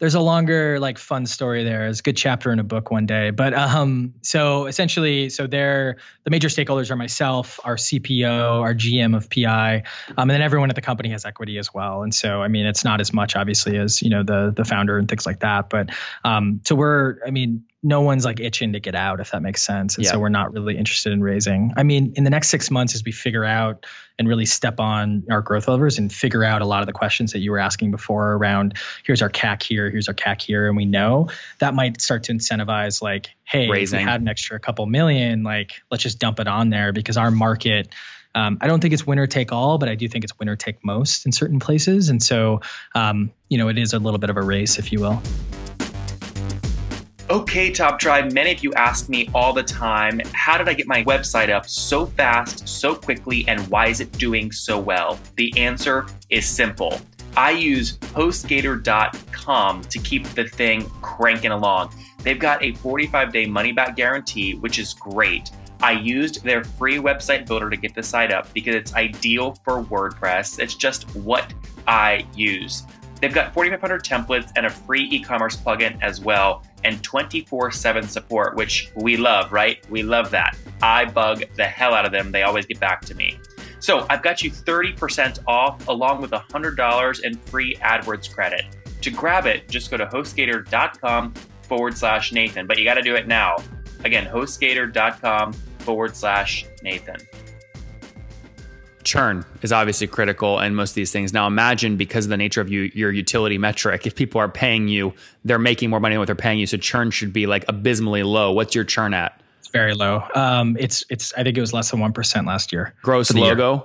There's 0.00 0.16
a 0.16 0.20
longer, 0.20 0.80
like, 0.80 0.98
fun 0.98 1.26
story 1.26 1.62
there. 1.62 1.86
It's 1.86 2.00
a 2.00 2.02
good 2.02 2.16
chapter 2.16 2.50
in 2.50 2.58
a 2.58 2.64
book 2.64 2.90
one 2.90 3.06
day. 3.06 3.30
But 3.30 3.54
um, 3.54 4.14
so 4.22 4.66
essentially, 4.66 5.30
so 5.30 5.46
they're 5.46 5.98
the 6.24 6.30
major 6.30 6.48
stakeholders 6.48 6.90
are 6.90 6.96
myself, 6.96 7.60
our 7.62 7.76
CPO, 7.76 8.60
our 8.60 8.74
GM 8.74 9.16
of 9.16 9.30
PI, 9.30 9.84
um, 10.08 10.14
and 10.18 10.30
then 10.30 10.42
everyone 10.42 10.70
at 10.70 10.74
the 10.74 10.82
company 10.82 11.10
has 11.10 11.24
equity 11.24 11.56
as 11.58 11.72
well. 11.72 12.02
And 12.02 12.12
so, 12.12 12.42
I 12.42 12.48
mean, 12.48 12.66
it's 12.66 12.82
not 12.82 13.00
as 13.00 13.12
much 13.12 13.36
obviously 13.36 13.78
as 13.78 14.02
you 14.02 14.10
know 14.10 14.24
the 14.24 14.52
the 14.54 14.64
founder 14.64 14.98
and 14.98 15.08
things 15.08 15.24
like 15.24 15.38
that. 15.40 15.70
But 15.70 15.90
um, 16.24 16.60
so 16.64 16.74
we're, 16.74 17.18
I 17.24 17.30
mean 17.30 17.62
no 17.84 18.00
one's 18.00 18.24
like 18.24 18.40
itching 18.40 18.72
to 18.72 18.80
get 18.80 18.94
out 18.94 19.20
if 19.20 19.30
that 19.30 19.42
makes 19.42 19.62
sense 19.62 19.96
and 19.96 20.04
yeah. 20.04 20.10
so 20.10 20.18
we're 20.18 20.30
not 20.30 20.52
really 20.52 20.76
interested 20.76 21.12
in 21.12 21.22
raising 21.22 21.72
i 21.76 21.82
mean 21.82 22.14
in 22.16 22.24
the 22.24 22.30
next 22.30 22.48
six 22.48 22.70
months 22.70 22.94
as 22.94 23.04
we 23.04 23.12
figure 23.12 23.44
out 23.44 23.86
and 24.18 24.26
really 24.26 24.46
step 24.46 24.80
on 24.80 25.24
our 25.30 25.42
growth 25.42 25.68
levers 25.68 25.98
and 25.98 26.12
figure 26.12 26.42
out 26.42 26.62
a 26.62 26.64
lot 26.64 26.80
of 26.80 26.86
the 26.86 26.92
questions 26.92 27.32
that 27.32 27.40
you 27.40 27.50
were 27.50 27.58
asking 27.58 27.90
before 27.90 28.32
around 28.32 28.74
here's 29.04 29.22
our 29.22 29.28
cac 29.28 29.62
here 29.62 29.90
here's 29.90 30.08
our 30.08 30.14
cac 30.14 30.40
here 30.40 30.66
and 30.66 30.76
we 30.76 30.86
know 30.86 31.28
that 31.60 31.74
might 31.74 32.00
start 32.00 32.24
to 32.24 32.32
incentivize 32.32 33.02
like 33.02 33.28
hey 33.44 33.68
raising. 33.68 34.00
if 34.00 34.06
we 34.06 34.10
had 34.10 34.20
an 34.20 34.28
extra 34.28 34.58
couple 34.58 34.86
million 34.86 35.42
like 35.42 35.82
let's 35.90 36.02
just 36.02 36.18
dump 36.18 36.40
it 36.40 36.48
on 36.48 36.70
there 36.70 36.92
because 36.92 37.16
our 37.16 37.30
market 37.30 37.88
um, 38.36 38.58
I 38.60 38.66
don't 38.66 38.80
think 38.80 38.92
it's 38.92 39.06
winner 39.06 39.28
take 39.28 39.52
all, 39.52 39.78
but 39.78 39.88
I 39.88 39.94
do 39.94 40.08
think 40.08 40.24
it's 40.24 40.36
winner 40.40 40.56
take 40.56 40.84
most 40.84 41.24
in 41.24 41.30
certain 41.30 41.60
places. 41.60 42.08
And 42.08 42.20
so, 42.20 42.62
um, 42.92 43.30
you 43.48 43.58
know, 43.58 43.68
it 43.68 43.78
is 43.78 43.92
a 43.92 44.00
little 44.00 44.18
bit 44.18 44.28
of 44.28 44.36
a 44.36 44.42
race, 44.42 44.76
if 44.76 44.90
you 44.90 44.98
will. 44.98 45.22
Okay, 47.34 47.72
Top 47.72 47.98
Tribe, 47.98 48.30
many 48.30 48.52
of 48.52 48.62
you 48.62 48.72
ask 48.74 49.08
me 49.08 49.28
all 49.34 49.52
the 49.52 49.64
time 49.64 50.20
how 50.34 50.56
did 50.56 50.68
I 50.68 50.72
get 50.72 50.86
my 50.86 51.02
website 51.02 51.50
up 51.50 51.68
so 51.68 52.06
fast, 52.06 52.68
so 52.68 52.94
quickly, 52.94 53.44
and 53.48 53.58
why 53.66 53.88
is 53.88 53.98
it 53.98 54.12
doing 54.12 54.52
so 54.52 54.78
well? 54.78 55.18
The 55.34 55.52
answer 55.58 56.06
is 56.30 56.46
simple. 56.46 57.00
I 57.36 57.50
use 57.50 57.98
HostGator.com 57.98 59.82
to 59.82 59.98
keep 59.98 60.28
the 60.28 60.44
thing 60.44 60.88
cranking 61.02 61.50
along. 61.50 61.92
They've 62.22 62.38
got 62.38 62.62
a 62.62 62.70
45 62.74 63.32
day 63.32 63.46
money 63.46 63.72
back 63.72 63.96
guarantee, 63.96 64.54
which 64.54 64.78
is 64.78 64.94
great. 64.94 65.50
I 65.82 65.90
used 65.90 66.44
their 66.44 66.62
free 66.62 66.98
website 66.98 67.48
builder 67.48 67.68
to 67.68 67.76
get 67.76 67.96
the 67.96 68.02
site 68.04 68.32
up 68.32 68.52
because 68.54 68.76
it's 68.76 68.94
ideal 68.94 69.54
for 69.64 69.82
WordPress. 69.82 70.60
It's 70.60 70.76
just 70.76 71.12
what 71.16 71.52
I 71.88 72.28
use. 72.36 72.84
They've 73.24 73.32
got 73.32 73.54
4,500 73.54 74.04
templates 74.04 74.52
and 74.54 74.66
a 74.66 74.70
free 74.70 75.04
e 75.04 75.18
commerce 75.18 75.56
plugin 75.56 75.98
as 76.02 76.20
well, 76.20 76.62
and 76.84 77.02
24 77.02 77.70
7 77.70 78.06
support, 78.06 78.54
which 78.54 78.92
we 78.96 79.16
love, 79.16 79.50
right? 79.50 79.82
We 79.88 80.02
love 80.02 80.30
that. 80.32 80.58
I 80.82 81.06
bug 81.06 81.42
the 81.56 81.64
hell 81.64 81.94
out 81.94 82.04
of 82.04 82.12
them. 82.12 82.32
They 82.32 82.42
always 82.42 82.66
get 82.66 82.78
back 82.80 83.00
to 83.06 83.14
me. 83.14 83.38
So 83.80 84.04
I've 84.10 84.20
got 84.20 84.42
you 84.42 84.50
30% 84.50 85.38
off 85.46 85.88
along 85.88 86.20
with 86.20 86.32
$100 86.32 87.20
in 87.24 87.38
free 87.38 87.76
AdWords 87.76 88.30
credit. 88.30 88.66
To 89.00 89.10
grab 89.10 89.46
it, 89.46 89.70
just 89.70 89.90
go 89.90 89.96
to 89.96 90.04
hostgator.com 90.04 91.32
forward 91.62 91.96
slash 91.96 92.30
Nathan, 92.30 92.66
but 92.66 92.76
you 92.76 92.84
got 92.84 92.96
to 92.96 93.02
do 93.02 93.14
it 93.14 93.26
now. 93.26 93.56
Again, 94.04 94.26
hostgator.com 94.26 95.54
forward 95.78 96.14
slash 96.14 96.66
Nathan 96.82 97.16
churn 99.04 99.44
is 99.62 99.72
obviously 99.72 100.06
critical 100.06 100.58
in 100.60 100.74
most 100.74 100.90
of 100.90 100.94
these 100.94 101.12
things. 101.12 101.32
Now, 101.32 101.46
imagine 101.46 101.96
because 101.96 102.24
of 102.26 102.30
the 102.30 102.36
nature 102.36 102.60
of 102.60 102.68
you, 102.68 102.90
your 102.94 103.12
utility 103.12 103.58
metric, 103.58 104.06
if 104.06 104.14
people 104.14 104.40
are 104.40 104.48
paying 104.48 104.88
you, 104.88 105.12
they're 105.44 105.58
making 105.58 105.90
more 105.90 106.00
money 106.00 106.14
than 106.14 106.20
what 106.20 106.26
they're 106.26 106.34
paying 106.34 106.58
you. 106.58 106.66
So 106.66 106.76
churn 106.76 107.10
should 107.10 107.32
be 107.32 107.46
like 107.46 107.64
abysmally 107.68 108.22
low. 108.22 108.52
What's 108.52 108.74
your 108.74 108.84
churn 108.84 109.14
at? 109.14 109.40
It's 109.60 109.68
very 109.68 109.94
low. 109.94 110.22
Um, 110.34 110.76
it's 110.80 111.04
it's. 111.10 111.32
I 111.34 111.42
think 111.42 111.56
it 111.56 111.60
was 111.60 111.72
less 111.72 111.90
than 111.90 112.00
one 112.00 112.12
percent 112.12 112.46
last 112.46 112.72
year. 112.72 112.94
Gross 113.02 113.32
logo. 113.32 113.74
Year. 113.74 113.82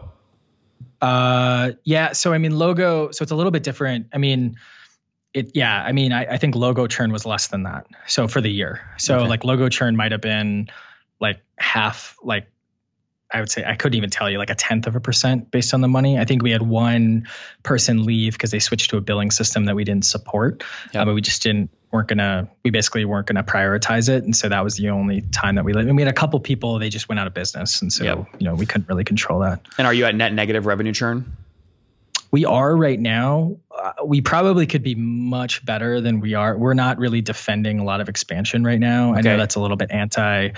Uh, 1.01 1.71
yeah. 1.83 2.13
So 2.13 2.33
I 2.33 2.37
mean, 2.37 2.57
logo. 2.57 3.11
So 3.11 3.23
it's 3.23 3.31
a 3.31 3.35
little 3.35 3.51
bit 3.51 3.63
different. 3.63 4.07
I 4.13 4.17
mean. 4.17 4.57
It, 5.35 5.51
yeah, 5.53 5.83
I 5.83 5.91
mean, 5.91 6.11
I, 6.11 6.25
I 6.25 6.37
think 6.37 6.55
logo 6.55 6.87
churn 6.87 7.11
was 7.11 7.23
less 7.23 7.49
than 7.49 7.61
that. 7.61 7.85
So 8.07 8.27
for 8.27 8.41
the 8.41 8.49
year, 8.49 8.81
so 8.97 9.19
okay. 9.19 9.27
like 9.27 9.43
logo 9.43 9.69
churn 9.69 9.95
might 9.95 10.11
have 10.11 10.21
been 10.21 10.67
like 11.21 11.39
half, 11.59 12.17
like 12.23 12.47
I 13.31 13.39
would 13.39 13.51
say 13.51 13.63
I 13.63 13.75
couldn't 13.75 13.97
even 13.97 14.09
tell 14.09 14.29
you 14.29 14.37
like 14.37 14.49
a 14.49 14.55
tenth 14.55 14.87
of 14.87 14.95
a 14.95 14.99
percent 14.99 15.51
based 15.51 15.73
on 15.73 15.81
the 15.81 15.87
money. 15.87 16.17
I 16.17 16.25
think 16.25 16.41
we 16.41 16.51
had 16.51 16.61
one 16.61 17.27
person 17.63 18.05
leave 18.05 18.33
because 18.33 18.51
they 18.51 18.59
switched 18.59 18.89
to 18.91 18.97
a 18.97 19.01
billing 19.01 19.31
system 19.31 19.65
that 19.65 19.75
we 19.75 19.83
didn't 19.83 20.05
support, 20.05 20.63
yep. 20.93 21.01
uh, 21.01 21.05
but 21.05 21.13
we 21.13 21.21
just 21.21 21.43
didn't 21.43 21.69
weren't 21.91 22.07
gonna 22.07 22.47
we 22.63 22.71
basically 22.71 23.05
weren't 23.05 23.27
gonna 23.27 23.43
prioritize 23.43 24.09
it, 24.09 24.23
and 24.23 24.35
so 24.35 24.49
that 24.49 24.63
was 24.63 24.77
the 24.77 24.89
only 24.89 25.21
time 25.21 25.55
that 25.55 25.65
we 25.65 25.73
lived. 25.73 25.87
And 25.87 25.95
we 25.95 26.01
had 26.01 26.11
a 26.11 26.15
couple 26.15 26.39
people 26.39 26.79
they 26.79 26.89
just 26.89 27.07
went 27.07 27.19
out 27.19 27.27
of 27.27 27.33
business, 27.33 27.81
and 27.81 27.93
so 27.93 28.03
yep. 28.03 28.27
you 28.39 28.45
know 28.45 28.55
we 28.55 28.65
couldn't 28.65 28.87
really 28.87 29.03
control 29.03 29.39
that. 29.41 29.61
And 29.77 29.85
are 29.85 29.93
you 29.93 30.05
at 30.05 30.15
net 30.15 30.33
negative 30.33 30.65
revenue 30.65 30.93
churn? 30.93 31.35
We 32.31 32.45
are 32.45 32.75
right 32.75 32.99
now. 32.99 33.57
Uh, 33.75 33.93
we 34.05 34.21
probably 34.21 34.67
could 34.67 34.83
be 34.83 34.95
much 34.95 35.65
better 35.65 36.01
than 36.01 36.19
we 36.19 36.33
are. 36.33 36.57
We're 36.57 36.73
not 36.73 36.97
really 36.97 37.21
defending 37.21 37.79
a 37.79 37.83
lot 37.83 38.01
of 38.01 38.09
expansion 38.09 38.63
right 38.63 38.79
now. 38.79 39.11
Okay. 39.11 39.19
I 39.19 39.21
know 39.21 39.37
that's 39.37 39.55
a 39.55 39.59
little 39.59 39.77
bit 39.77 39.91
anti, 39.91 40.49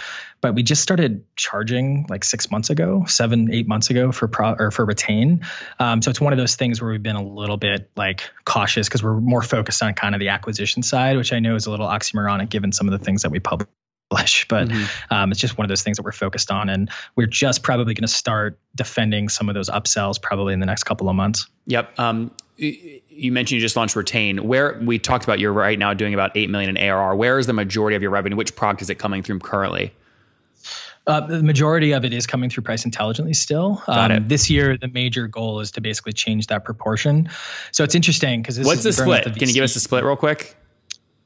but 0.42 0.56
we 0.56 0.64
just 0.64 0.82
started 0.82 1.24
charging 1.36 2.08
like 2.10 2.24
six 2.24 2.52
months 2.52 2.70
ago, 2.70 3.06
seven, 3.08 3.54
eight 3.54 3.68
months 3.68 3.90
ago 3.90 4.12
for 4.12 4.28
pro 4.28 4.54
or 4.54 4.72
for 4.72 4.86
retain. 4.86 5.42
Um, 5.80 6.02
so 6.02 6.10
it's 6.10 6.22
one 6.22 6.34
of 6.34 6.38
those 6.38 6.56
things 6.56 6.82
where 6.82 6.92
we've 6.92 7.04
been 7.04 7.16
a 7.16 7.24
little 7.24 7.58
bit 7.58 7.90
like 7.96 8.30
cautious 8.44 8.88
because 8.88 9.04
we're 9.04 9.20
more 9.20 9.42
focused 9.42 9.82
on 9.84 9.94
kind 9.94 10.16
of 10.16 10.20
the 10.20 10.30
acquisition 10.30 10.84
side, 10.84 11.18
which 11.18 11.32
I 11.32 11.40
know 11.40 11.56
is 11.56 11.68
a 11.68 11.72
little 11.72 11.88
oxymoronic 11.88 12.50
given 12.50 12.72
some 12.72 12.88
of 12.88 12.98
the 12.98 13.04
things 13.04 13.22
that 13.22 13.32
we 13.32 13.40
publish 13.40 13.68
but 14.50 14.68
mm-hmm. 14.68 15.14
um, 15.14 15.32
it's 15.32 15.40
just 15.40 15.58
one 15.58 15.66
of 15.66 15.70
those 15.70 15.84
things 15.84 15.98
that 15.98 16.04
we're 16.04 16.12
focused 16.12 16.52
on, 16.52 16.70
and 16.70 16.90
we're 17.16 17.28
just 17.28 17.64
probably 17.64 17.94
going 17.94 18.04
to 18.04 18.08
start 18.08 18.60
defending 18.76 19.30
some 19.30 19.50
of 19.50 19.56
those 19.56 19.70
upsells 19.70 20.22
probably 20.22 20.54
in 20.54 20.60
the 20.60 20.66
next 20.66 20.84
couple 20.84 21.10
of 21.10 21.16
months. 21.16 21.48
Yep. 21.68 21.98
Um, 22.00 22.32
you 22.58 23.32
mentioned 23.32 23.56
you 23.56 23.62
just 23.62 23.76
launched 23.76 23.96
Retain. 23.96 24.38
Where 24.40 24.80
we 24.84 25.00
talked 25.00 25.24
about 25.24 25.40
you're 25.40 25.54
right 25.54 25.80
now 25.80 25.94
doing 25.94 26.14
about 26.14 26.32
eight 26.36 26.50
million 26.50 26.76
in 26.76 26.78
ARR. 26.78 27.16
Where 27.16 27.40
is 27.40 27.48
the 27.48 27.54
majority 27.54 27.96
of 27.96 28.02
your 28.02 28.12
revenue? 28.12 28.36
Which 28.36 28.56
product 28.56 28.82
is 28.82 28.90
it 28.90 28.96
coming 28.96 29.24
through 29.24 29.40
currently? 29.40 29.94
Uh, 31.08 31.22
the 31.22 31.42
majority 31.42 31.94
of 31.94 32.06
it 32.06 32.14
is 32.14 32.28
coming 32.28 32.50
through 32.50 32.62
price 32.62 32.86
intelligently 32.86 33.34
still. 33.34 33.82
Um. 33.88 34.28
This 34.28 34.50
year, 34.50 34.78
the 34.78 34.88
major 34.90 35.28
goal 35.28 35.60
is 35.60 35.72
to 35.72 35.82
basically 35.82 36.14
change 36.14 36.48
that 36.48 36.64
proportion. 36.64 37.30
So 37.72 37.84
it's 37.84 37.96
interesting 37.96 38.42
because 38.42 38.60
what's 38.60 38.84
the 38.84 38.94
split? 38.94 39.24
The 39.24 39.32
Can 39.32 39.48
you 39.48 39.56
give 39.56 39.64
us 39.64 39.74
the 39.74 39.80
split 39.80 40.04
real 40.04 40.16
quick? 40.16 40.56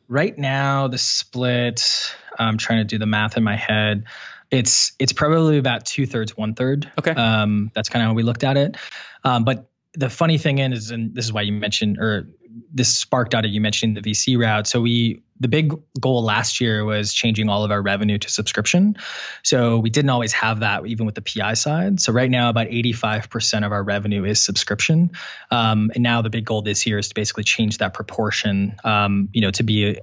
Right 0.07 0.37
now, 0.37 0.87
the 0.87 0.97
split. 0.97 2.15
I'm 2.37 2.57
trying 2.57 2.79
to 2.79 2.83
do 2.85 2.97
the 2.97 3.05
math 3.05 3.37
in 3.37 3.43
my 3.43 3.55
head. 3.55 4.05
It's 4.51 4.93
it's 4.99 5.13
probably 5.13 5.57
about 5.57 5.85
two 5.85 6.05
thirds, 6.05 6.37
one 6.37 6.53
third. 6.53 6.91
Okay. 6.97 7.11
Um, 7.11 7.71
that's 7.73 7.89
kind 7.89 8.03
of 8.03 8.09
how 8.09 8.13
we 8.13 8.23
looked 8.23 8.43
at 8.43 8.57
it. 8.57 8.77
Um, 9.23 9.43
but 9.43 9.69
the 9.95 10.09
funny 10.09 10.37
thing 10.37 10.59
is, 10.59 10.91
and 10.91 11.13
this 11.15 11.25
is 11.25 11.33
why 11.33 11.41
you 11.41 11.53
mentioned, 11.53 11.97
or 11.99 12.27
this 12.73 12.93
sparked 12.93 13.33
out 13.33 13.45
of 13.45 13.51
you 13.51 13.61
mentioning 13.61 13.95
the 13.95 14.01
VC 14.01 14.37
route. 14.37 14.67
So 14.67 14.81
we 14.81 15.21
the 15.39 15.47
big 15.49 15.73
goal 15.99 16.23
last 16.23 16.61
year 16.61 16.85
was 16.85 17.13
changing 17.13 17.49
all 17.49 17.65
of 17.65 17.71
our 17.71 17.81
revenue 17.81 18.17
to 18.17 18.29
subscription. 18.29 18.95
So 19.43 19.79
we 19.79 19.89
didn't 19.89 20.09
always 20.09 20.31
have 20.31 20.61
that 20.61 20.85
even 20.85 21.05
with 21.05 21.15
the 21.15 21.21
PI 21.21 21.55
side. 21.55 21.99
So 21.99 22.13
right 22.13 22.31
now, 22.31 22.49
about 22.49 22.67
85% 22.67 23.65
of 23.65 23.73
our 23.73 23.83
revenue 23.83 24.23
is 24.23 24.41
subscription. 24.41 25.11
Um, 25.51 25.91
and 25.93 26.03
now 26.03 26.21
the 26.21 26.29
big 26.29 26.45
goal 26.45 26.61
this 26.61 26.87
year 26.87 26.97
is 26.99 27.09
to 27.09 27.15
basically 27.15 27.43
change 27.43 27.79
that 27.79 27.93
proportion, 27.93 28.77
um, 28.85 29.27
you 29.33 29.41
know, 29.41 29.51
to 29.51 29.63
be 29.63 29.99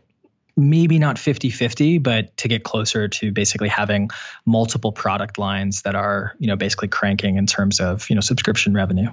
maybe 0.55 0.99
not 0.99 1.17
50-50 1.17 2.03
but 2.03 2.37
to 2.37 2.47
get 2.47 2.63
closer 2.63 3.09
to 3.09 3.33
basically 3.33 3.69
having 3.69 4.11
multiple 4.45 4.93
product 4.93 5.39
lines 5.39 5.81
that 5.81 5.95
are 5.95 6.35
you 6.39 6.47
know 6.47 6.57
basically 6.57 6.89
cranking 6.89 7.39
in 7.39 7.47
terms 7.47 7.81
of 7.81 8.11
you 8.11 8.15
know 8.15 8.21
subscription 8.21 8.75
revenue 8.75 9.09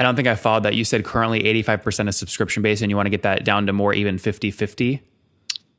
I 0.00 0.02
don't 0.02 0.16
think 0.16 0.28
I 0.28 0.34
followed 0.34 0.62
that. 0.62 0.74
You 0.74 0.84
said 0.84 1.04
currently 1.04 1.42
85% 1.42 2.08
is 2.08 2.16
subscription 2.16 2.62
based 2.62 2.80
and 2.80 2.90
you 2.90 2.96
want 2.96 3.06
to 3.06 3.10
get 3.10 3.22
that 3.22 3.44
down 3.44 3.66
to 3.66 3.74
more 3.74 3.92
even 3.92 4.16
50 4.16 4.50
50. 4.50 5.02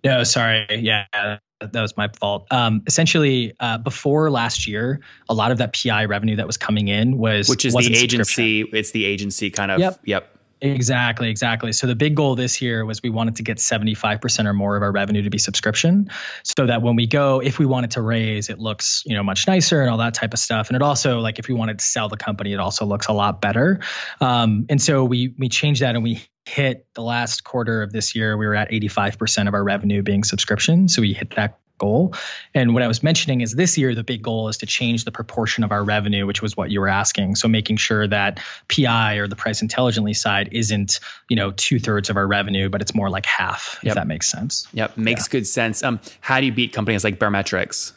No, 0.04 0.24
sorry. 0.24 0.66
Yeah, 0.70 1.06
that 1.14 1.82
was 1.82 1.98
my 1.98 2.08
fault. 2.20 2.48
Um, 2.52 2.84
essentially, 2.88 3.54
uh, 3.60 3.78
before 3.80 4.32
last 4.32 4.68
year, 4.68 5.02
a 5.28 5.34
lot 5.34 5.52
of 5.52 5.58
that 5.58 5.76
PI 5.76 6.06
revenue 6.06 6.36
that 6.36 6.48
was 6.48 6.58
coming 6.58 6.88
in 6.88 7.18
was 7.18 7.50
which 7.50 7.66
is 7.66 7.74
the 7.74 7.96
agency. 7.96 8.62
It's 8.62 8.92
the 8.92 9.06
agency 9.06 9.50
kind 9.50 9.72
of. 9.72 9.80
Yep. 9.80 10.00
Yep. 10.06 10.38
Exactly, 10.62 11.30
exactly. 11.32 11.74
So 11.74 11.88
the 11.88 11.96
big 11.96 12.16
goal 12.16 12.36
this 12.36 12.62
year 12.62 12.86
was 12.86 13.02
we 13.02 13.10
wanted 13.10 13.38
to 13.38 13.44
get 13.44 13.58
75% 13.58 14.46
or 14.46 14.54
more 14.54 14.76
of 14.76 14.84
our 14.84 14.92
revenue 14.92 15.24
to 15.24 15.30
be 15.32 15.40
subscription 15.40 16.12
so 16.44 16.68
that 16.68 16.84
when 16.84 16.96
we 16.96 17.08
go 17.08 17.42
if 17.42 17.58
we 17.58 17.66
wanted 17.66 17.92
to 17.92 18.02
raise 18.02 18.50
it 18.50 18.60
looks, 18.60 19.02
you 19.06 19.16
know, 19.16 19.24
much 19.24 19.48
nicer 19.48 19.82
and 19.82 19.90
all 19.90 19.98
that 19.98 20.14
type 20.14 20.34
of 20.34 20.40
stuff. 20.40 20.70
And 20.70 20.76
it 20.76 20.84
also 20.84 21.20
like 21.20 21.40
if 21.40 21.48
we 21.48 21.56
wanted 21.56 21.80
to 21.80 21.86
sell 21.86 22.10
the 22.10 22.18
company 22.18 22.54
it 22.54 22.60
also 22.60 22.86
looks 22.86 23.08
a 23.08 23.14
lot 23.14 23.42
better. 23.42 23.80
Um, 24.20 24.68
and 24.70 24.80
so 24.80 25.04
we 25.04 25.34
we 25.40 25.50
changed 25.50 25.82
that 25.82 25.96
and 25.96 26.04
we 26.04 26.24
hit 26.46 26.86
the 26.94 27.02
last 27.02 27.44
quarter 27.44 27.82
of 27.82 27.92
this 27.92 28.16
year 28.16 28.38
we 28.38 28.46
were 28.46 28.56
at 28.56 28.70
85% 28.70 29.48
of 29.48 29.56
our 29.56 29.64
revenue 29.64 30.04
being 30.04 30.24
subscription. 30.24 30.88
So 30.90 31.02
we 31.02 31.14
hit 31.14 31.32
that 31.38 31.58
goal. 31.82 32.14
And 32.54 32.76
what 32.76 32.84
I 32.84 32.88
was 32.88 33.02
mentioning 33.02 33.42
is 33.42 33.54
this 33.54 33.76
year, 33.78 33.96
the 33.96 34.04
big 34.04 34.22
goal 34.22 34.48
is 34.50 34.58
to 34.58 34.68
change 34.68 35.04
the 35.04 35.12
proportion 35.12 35.64
of 35.64 35.72
our 35.72 35.84
revenue, 35.84 36.28
which 36.28 36.42
was 36.42 36.56
what 36.56 36.70
you 36.70 36.80
were 36.80 36.88
asking. 36.88 37.36
So 37.36 37.48
making 37.48 37.78
sure 37.78 38.08
that 38.08 38.40
PI 38.70 39.16
or 39.16 39.28
the 39.28 39.36
price 39.36 39.62
intelligently 39.62 40.14
side 40.14 40.50
isn't, 40.52 41.00
you 41.28 41.36
know, 41.36 41.52
two 41.52 41.80
thirds 41.80 42.10
of 42.12 42.18
our 42.18 42.28
revenue, 42.28 42.70
but 42.70 42.82
it's 42.82 42.94
more 42.94 43.10
like 43.10 43.26
half, 43.26 43.80
yep. 43.82 43.92
if 43.92 43.96
that 43.96 44.08
makes 44.08 44.30
sense. 44.30 44.68
Yep. 44.74 44.96
Makes 44.96 45.28
yeah. 45.28 45.32
good 45.32 45.48
sense. 45.48 45.84
Um, 45.84 46.00
how 46.20 46.40
do 46.40 46.46
you 46.46 46.52
beat 46.52 46.72
companies 46.72 47.04
like 47.04 47.18
Baremetrics? 47.18 47.94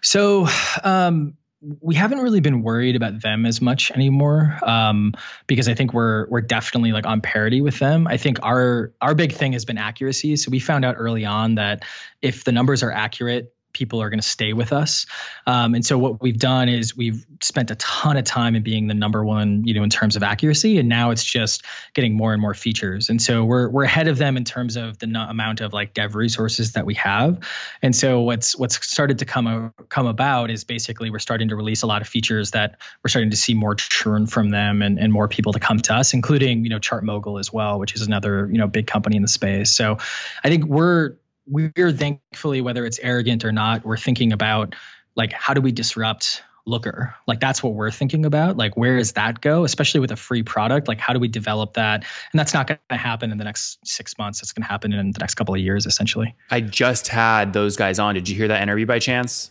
So, 0.00 0.46
um, 0.84 1.36
we 1.80 1.94
haven't 1.94 2.18
really 2.18 2.40
been 2.40 2.62
worried 2.62 2.96
about 2.96 3.20
them 3.20 3.46
as 3.46 3.60
much 3.60 3.90
anymore 3.90 4.58
um, 4.62 5.12
because 5.46 5.68
I 5.68 5.74
think 5.74 5.92
we're 5.92 6.26
we're 6.28 6.40
definitely 6.40 6.92
like 6.92 7.06
on 7.06 7.20
parity 7.20 7.60
with 7.60 7.78
them. 7.78 8.06
I 8.06 8.16
think 8.16 8.38
our 8.42 8.92
our 9.00 9.14
big 9.14 9.32
thing 9.32 9.52
has 9.52 9.64
been 9.64 9.78
accuracy. 9.78 10.36
So 10.36 10.50
we 10.50 10.58
found 10.58 10.84
out 10.84 10.96
early 10.98 11.24
on 11.24 11.54
that 11.54 11.84
if 12.20 12.44
the 12.44 12.52
numbers 12.52 12.82
are 12.82 12.92
accurate, 12.92 13.53
people 13.74 14.00
are 14.00 14.08
going 14.08 14.20
to 14.20 14.26
stay 14.26 14.52
with 14.52 14.72
us. 14.72 15.06
Um, 15.46 15.74
and 15.74 15.84
so 15.84 15.98
what 15.98 16.22
we've 16.22 16.38
done 16.38 16.68
is 16.68 16.96
we've 16.96 17.26
spent 17.42 17.70
a 17.70 17.74
ton 17.74 18.16
of 18.16 18.24
time 18.24 18.54
in 18.54 18.62
being 18.62 18.86
the 18.86 18.94
number 18.94 19.24
one, 19.24 19.64
you 19.64 19.74
know, 19.74 19.82
in 19.82 19.90
terms 19.90 20.16
of 20.16 20.22
accuracy, 20.22 20.78
and 20.78 20.88
now 20.88 21.10
it's 21.10 21.24
just 21.24 21.64
getting 21.92 22.16
more 22.16 22.32
and 22.32 22.40
more 22.40 22.54
features. 22.54 23.10
And 23.10 23.20
so 23.20 23.44
we're 23.44 23.68
we're 23.68 23.84
ahead 23.84 24.08
of 24.08 24.16
them 24.16 24.36
in 24.36 24.44
terms 24.44 24.76
of 24.76 24.98
the 24.98 25.06
amount 25.06 25.60
of 25.60 25.72
like 25.72 25.92
dev 25.92 26.14
resources 26.14 26.72
that 26.72 26.86
we 26.86 26.94
have. 26.94 27.40
And 27.82 27.94
so 27.94 28.20
what's 28.22 28.56
what's 28.56 28.84
started 28.86 29.18
to 29.18 29.24
come 29.24 29.74
come 29.88 30.06
about 30.06 30.50
is 30.50 30.64
basically 30.64 31.10
we're 31.10 31.18
starting 31.18 31.48
to 31.48 31.56
release 31.56 31.82
a 31.82 31.86
lot 31.86 32.00
of 32.00 32.08
features 32.08 32.52
that 32.52 32.76
we're 33.02 33.08
starting 33.08 33.30
to 33.30 33.36
see 33.36 33.54
more 33.54 33.74
churn 33.74 34.26
from 34.26 34.50
them 34.50 34.80
and, 34.80 34.98
and 34.98 35.12
more 35.12 35.28
people 35.28 35.52
to 35.52 35.60
come 35.60 35.78
to 35.78 35.94
us, 35.94 36.14
including 36.14 36.64
you 36.64 36.70
know 36.70 36.78
ChartMogul 36.78 37.40
as 37.40 37.52
well, 37.52 37.78
which 37.78 37.94
is 37.94 38.02
another 38.02 38.48
you 38.50 38.58
know 38.58 38.68
big 38.68 38.86
company 38.86 39.16
in 39.16 39.22
the 39.22 39.28
space. 39.28 39.70
So 39.72 39.98
I 40.42 40.48
think 40.48 40.64
we're 40.64 41.16
we're 41.46 41.92
thankfully 41.92 42.60
whether 42.60 42.84
it's 42.84 42.98
arrogant 43.00 43.44
or 43.44 43.52
not 43.52 43.84
we're 43.84 43.96
thinking 43.96 44.32
about 44.32 44.74
like 45.16 45.32
how 45.32 45.54
do 45.54 45.60
we 45.60 45.72
disrupt 45.72 46.42
looker? 46.66 47.14
Like 47.26 47.40
that's 47.40 47.62
what 47.62 47.74
we're 47.74 47.90
thinking 47.90 48.24
about. 48.24 48.56
Like 48.56 48.76
where 48.76 48.96
does 48.96 49.12
that 49.12 49.40
go? 49.40 49.64
Especially 49.64 50.00
with 50.00 50.10
a 50.10 50.16
free 50.16 50.42
product 50.42 50.88
like 50.88 50.98
how 50.98 51.12
do 51.12 51.18
we 51.18 51.28
develop 51.28 51.74
that? 51.74 52.04
And 52.32 52.38
that's 52.38 52.54
not 52.54 52.66
going 52.66 52.78
to 52.90 52.96
happen 52.96 53.30
in 53.30 53.38
the 53.38 53.44
next 53.44 53.78
six 53.86 54.16
months. 54.18 54.42
It's 54.42 54.52
going 54.52 54.62
to 54.62 54.68
happen 54.68 54.92
in 54.92 55.10
the 55.10 55.18
next 55.18 55.34
couple 55.34 55.54
of 55.54 55.60
years 55.60 55.86
essentially. 55.86 56.34
I 56.50 56.60
just 56.60 57.08
had 57.08 57.52
those 57.52 57.76
guys 57.76 57.98
on. 57.98 58.14
Did 58.14 58.28
you 58.28 58.34
hear 58.34 58.48
that 58.48 58.62
interview 58.62 58.86
by 58.86 58.98
chance 58.98 59.50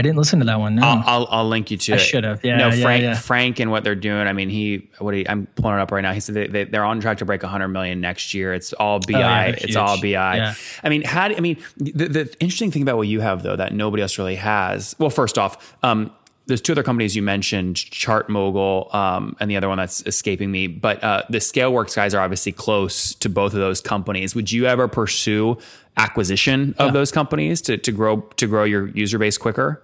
I 0.00 0.02
didn't 0.02 0.16
listen 0.16 0.38
to 0.38 0.46
that 0.46 0.58
one. 0.58 0.76
No. 0.76 0.82
I'll, 0.82 1.02
I'll, 1.04 1.28
I'll 1.30 1.48
link 1.48 1.70
you 1.70 1.76
to 1.76 1.92
I 1.92 1.96
should 1.98 2.24
have. 2.24 2.42
Yeah. 2.42 2.56
No, 2.56 2.70
Frank, 2.70 3.02
yeah. 3.02 3.14
Frank, 3.14 3.60
and 3.60 3.70
what 3.70 3.84
they're 3.84 3.94
doing. 3.94 4.26
I 4.26 4.32
mean, 4.32 4.48
he, 4.48 4.88
what 4.98 5.12
he, 5.12 5.28
I'm 5.28 5.44
pulling 5.56 5.76
it 5.76 5.80
up 5.82 5.92
right 5.92 6.00
now. 6.00 6.14
He 6.14 6.20
said 6.20 6.36
they, 6.36 6.64
they, 6.64 6.78
are 6.78 6.86
on 6.86 7.00
track 7.00 7.18
to 7.18 7.26
break 7.26 7.42
100 7.42 7.68
million 7.68 8.00
next 8.00 8.32
year. 8.32 8.54
It's 8.54 8.72
all 8.72 8.98
BI. 8.98 9.12
Oh, 9.12 9.18
yeah, 9.18 9.44
it's 9.48 9.76
all 9.76 10.00
BI. 10.00 10.12
Yeah. 10.12 10.54
I 10.82 10.88
mean, 10.88 11.02
how? 11.02 11.28
Do, 11.28 11.36
I 11.36 11.40
mean, 11.40 11.62
the, 11.76 12.08
the, 12.08 12.36
interesting 12.40 12.70
thing 12.70 12.80
about 12.80 12.96
what 12.96 13.08
you 13.08 13.20
have 13.20 13.42
though 13.42 13.56
that 13.56 13.74
nobody 13.74 14.02
else 14.02 14.16
really 14.16 14.36
has. 14.36 14.96
Well, 14.98 15.10
first 15.10 15.36
off, 15.36 15.76
um, 15.82 16.10
there's 16.46 16.62
two 16.62 16.72
other 16.72 16.82
companies 16.82 17.14
you 17.14 17.22
mentioned, 17.22 17.76
ChartMogul, 17.76 18.92
um, 18.94 19.36
and 19.38 19.50
the 19.50 19.56
other 19.56 19.68
one 19.68 19.76
that's 19.76 20.04
escaping 20.06 20.50
me. 20.50 20.66
But 20.66 21.04
uh, 21.04 21.24
the 21.28 21.38
ScaleWorks 21.38 21.94
guys 21.94 22.14
are 22.14 22.22
obviously 22.22 22.52
close 22.52 23.14
to 23.16 23.28
both 23.28 23.52
of 23.52 23.60
those 23.60 23.82
companies. 23.82 24.34
Would 24.34 24.50
you 24.50 24.64
ever 24.64 24.88
pursue 24.88 25.58
acquisition 25.96 26.74
of 26.78 26.86
yeah. 26.86 26.92
those 26.92 27.12
companies 27.12 27.60
to 27.62 27.76
to 27.76 27.92
grow 27.92 28.20
to 28.36 28.46
grow 28.46 28.64
your 28.64 28.88
user 28.88 29.18
base 29.18 29.38
quicker? 29.38 29.82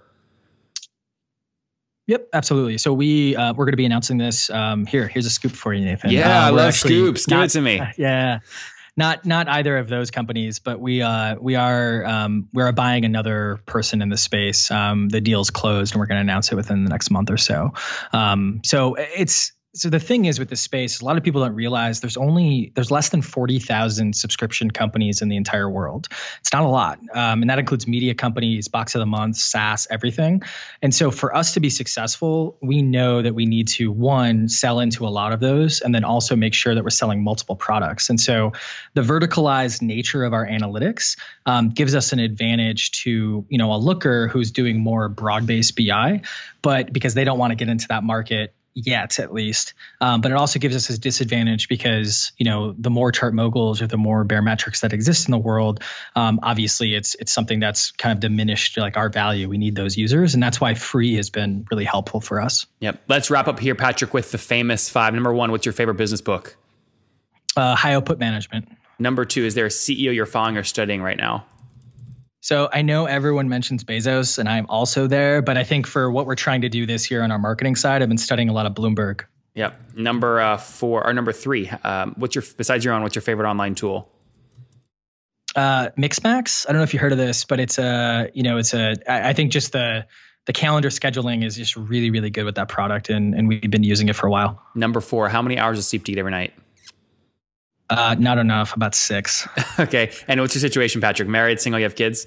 Yep, 2.07 2.29
absolutely. 2.33 2.77
So 2.77 2.93
we 2.93 3.35
uh, 3.35 3.53
we're 3.53 3.65
going 3.65 3.73
to 3.73 3.77
be 3.77 3.85
announcing 3.85 4.17
this 4.17 4.49
um, 4.49 4.85
here. 4.85 5.07
Here's 5.07 5.25
a 5.25 5.29
scoop 5.29 5.51
for 5.51 5.73
you, 5.73 5.83
Nathan. 5.83 6.11
Yeah, 6.11 6.43
uh, 6.43 6.47
I 6.47 6.49
love 6.51 6.73
scoops. 6.73 7.25
Give 7.25 7.39
it 7.39 7.49
to 7.49 7.61
me. 7.61 7.81
Yeah, 7.97 8.39
not 8.95 9.25
not 9.25 9.49
either 9.49 9.77
of 9.77 9.89
those 9.89 10.09
companies, 10.09 10.59
but 10.59 10.79
we 10.79 11.01
uh, 11.01 11.35
we 11.39 11.55
are 11.55 12.05
um, 12.05 12.47
we 12.53 12.63
are 12.63 12.71
buying 12.71 13.05
another 13.05 13.59
person 13.65 14.01
in 14.01 14.09
the 14.09 14.17
space. 14.17 14.71
Um, 14.71 15.09
the 15.09 15.19
deal's 15.19 15.49
closed, 15.49 15.93
and 15.93 15.99
we're 15.99 16.07
going 16.07 16.17
to 16.17 16.21
announce 16.21 16.51
it 16.51 16.55
within 16.55 16.83
the 16.85 16.89
next 16.89 17.11
month 17.11 17.29
or 17.29 17.37
so. 17.37 17.73
Um, 18.13 18.61
so 18.63 18.95
it's 18.95 19.51
so 19.77 19.89
the 19.89 19.99
thing 19.99 20.25
is 20.25 20.39
with 20.39 20.49
this 20.49 20.61
space, 20.61 21.01
a 21.01 21.05
lot 21.05 21.17
of 21.17 21.23
people 21.23 21.41
don't 21.41 21.53
realize 21.55 22.01
there's 22.01 22.17
only 22.17 22.71
there's 22.75 22.91
less 22.91 23.09
than 23.09 23.21
forty 23.21 23.59
thousand 23.59 24.15
subscription 24.15 24.71
companies 24.71 25.21
in 25.21 25.29
the 25.29 25.37
entire 25.37 25.69
world. 25.69 26.07
It's 26.39 26.51
not 26.51 26.63
a 26.63 26.67
lot, 26.67 26.99
um, 27.13 27.41
and 27.41 27.49
that 27.49 27.59
includes 27.59 27.87
media 27.87 28.15
companies, 28.15 28.67
box 28.67 28.95
of 28.95 28.99
the 28.99 29.05
month, 29.05 29.37
SaaS, 29.37 29.87
everything. 29.89 30.41
And 30.81 30.93
so 30.93 31.11
for 31.11 31.35
us 31.35 31.53
to 31.53 31.59
be 31.59 31.69
successful, 31.69 32.57
we 32.61 32.81
know 32.81 33.21
that 33.21 33.35
we 33.35 33.45
need 33.45 33.67
to 33.69 33.91
one 33.91 34.49
sell 34.49 34.79
into 34.79 35.05
a 35.05 35.09
lot 35.09 35.31
of 35.31 35.39
those, 35.39 35.81
and 35.81 35.93
then 35.93 36.03
also 36.03 36.35
make 36.35 36.53
sure 36.53 36.73
that 36.73 36.83
we're 36.83 36.89
selling 36.89 37.23
multiple 37.23 37.55
products. 37.55 38.09
And 38.09 38.19
so 38.19 38.53
the 38.95 39.01
verticalized 39.01 39.81
nature 39.81 40.23
of 40.23 40.33
our 40.33 40.47
analytics 40.47 41.17
um, 41.45 41.69
gives 41.69 41.95
us 41.95 42.13
an 42.13 42.19
advantage 42.19 42.91
to 43.03 43.45
you 43.47 43.57
know 43.57 43.73
a 43.73 43.77
looker 43.77 44.27
who's 44.27 44.51
doing 44.51 44.79
more 44.79 45.07
broad-based 45.07 45.75
BI, 45.77 46.21
but 46.61 46.91
because 46.91 47.13
they 47.13 47.23
don't 47.23 47.37
want 47.37 47.51
to 47.51 47.55
get 47.55 47.69
into 47.69 47.87
that 47.89 48.03
market 48.03 48.53
yet 48.77 49.17
at 49.17 49.33
least. 49.33 49.73
Um, 49.99 50.21
but 50.21 50.31
it 50.31 50.35
also 50.35 50.59
gives 50.59 50.75
us 50.75 50.89
a 50.89 50.97
disadvantage 50.99 51.67
because 51.67 52.31
you 52.37 52.45
know 52.45 52.73
the 52.77 52.89
more 52.89 53.11
ChartMoguls 53.11 53.81
or 53.81 53.87
the 53.87 53.97
more 53.97 54.23
Baremetrics 54.23 54.81
that 54.81 54.93
exist 54.93 55.27
in 55.27 55.31
the 55.31 55.37
world, 55.37 55.83
um, 56.15 56.39
obviously 56.43 56.93
it's 56.93 57.15
it's 57.15 57.31
something 57.31 57.59
that's 57.59 57.91
kind 57.91 58.13
of 58.13 58.19
diminished 58.19 58.77
like 58.77 58.95
our 58.95 59.09
value. 59.09 59.49
We 59.49 59.57
need 59.57 59.75
those 59.75 59.97
users, 59.97 60.35
and 60.35 60.43
that's 60.43 60.61
why 60.61 60.75
free 60.75 61.15
has 61.15 61.29
been 61.29 61.65
really 61.71 61.85
helpful 61.85 62.21
for 62.21 62.39
us. 62.39 62.67
Yep. 62.79 63.01
Let's 63.07 63.31
wrap 63.31 63.47
up 63.47 63.59
here, 63.59 63.73
Patrick, 63.73 64.13
with 64.13 64.31
the 64.31 64.37
famous 64.37 64.89
five. 64.89 65.13
Number 65.13 65.33
one, 65.33 65.51
what's 65.51 65.65
your 65.65 65.73
favorite 65.73 65.95
business 65.95 66.21
book? 66.21 66.55
Uh, 67.55 67.75
high 67.75 67.95
output 67.95 68.19
management. 68.19 68.69
Number 68.99 69.25
two, 69.25 69.43
is 69.43 69.55
there 69.55 69.65
a 69.65 69.69
CEO 69.69 70.13
you're 70.13 70.25
following 70.27 70.57
or 70.57 70.63
studying 70.63 71.01
right 71.01 71.17
now? 71.17 71.45
So 72.47 72.69
I 72.71 72.81
know 72.81 73.07
everyone 73.07 73.49
mentions 73.49 73.83
Bezos, 73.83 74.37
and 74.37 74.47
I'm 74.47 74.67
also 74.69 75.05
there. 75.05 75.41
But 75.41 75.57
I 75.57 75.65
think 75.65 75.85
for 75.85 76.09
what 76.09 76.25
we're 76.25 76.35
trying 76.35 76.61
to 76.61 76.69
do 76.69 76.85
this 76.85 77.11
year 77.11 77.21
on 77.21 77.29
our 77.29 77.37
marketing 77.37 77.75
side, 77.75 78.01
I've 78.01 78.07
been 78.07 78.17
studying 78.17 78.47
a 78.47 78.53
lot 78.53 78.65
of 78.65 78.73
Bloomberg. 78.73 79.25
Yep. 79.55 79.97
Number 79.97 80.39
uh, 80.39 80.55
four 80.55 81.05
or 81.05 81.11
number 81.11 81.33
three. 81.33 81.67
Um, 81.67 82.13
what's 82.15 82.35
your 82.35 82.45
besides 82.55 82.85
your 82.85 82.93
own? 82.93 83.03
What's 83.03 83.15
your 83.15 83.21
favorite 83.21 83.49
online 83.49 83.75
tool? 83.75 84.09
Uh, 85.57 85.89
Mixmax. 85.97 86.65
I 86.65 86.71
don't 86.71 86.79
know 86.79 86.83
if 86.83 86.93
you 86.93 87.01
heard 87.01 87.11
of 87.11 87.17
this, 87.17 87.43
but 87.43 87.59
it's 87.59 87.79
a 87.79 88.31
you 88.33 88.43
know 88.43 88.59
it's 88.59 88.73
a 88.73 88.95
I, 89.05 89.31
I 89.31 89.33
think 89.33 89.51
just 89.51 89.73
the 89.73 90.07
the 90.45 90.53
calendar 90.53 90.87
scheduling 90.87 91.43
is 91.43 91.57
just 91.57 91.75
really 91.75 92.11
really 92.11 92.29
good 92.29 92.45
with 92.45 92.55
that 92.55 92.69
product, 92.69 93.09
and 93.09 93.35
and 93.35 93.49
we've 93.49 93.69
been 93.69 93.83
using 93.83 94.07
it 94.07 94.15
for 94.15 94.25
a 94.25 94.31
while. 94.31 94.63
Number 94.73 95.01
four. 95.01 95.27
How 95.27 95.41
many 95.41 95.59
hours 95.59 95.79
of 95.79 95.83
sleep 95.83 96.05
do 96.05 96.13
you 96.13 96.15
get 96.15 96.21
every 96.21 96.31
night? 96.31 96.53
Uh, 97.89 98.15
not 98.17 98.37
enough. 98.37 98.73
About 98.73 98.95
six. 98.95 99.45
okay. 99.79 100.13
And 100.29 100.39
what's 100.39 100.55
your 100.55 100.61
situation, 100.61 101.01
Patrick? 101.01 101.27
Married, 101.27 101.59
single? 101.59 101.79
You 101.79 101.83
have 101.83 101.95
kids? 101.95 102.25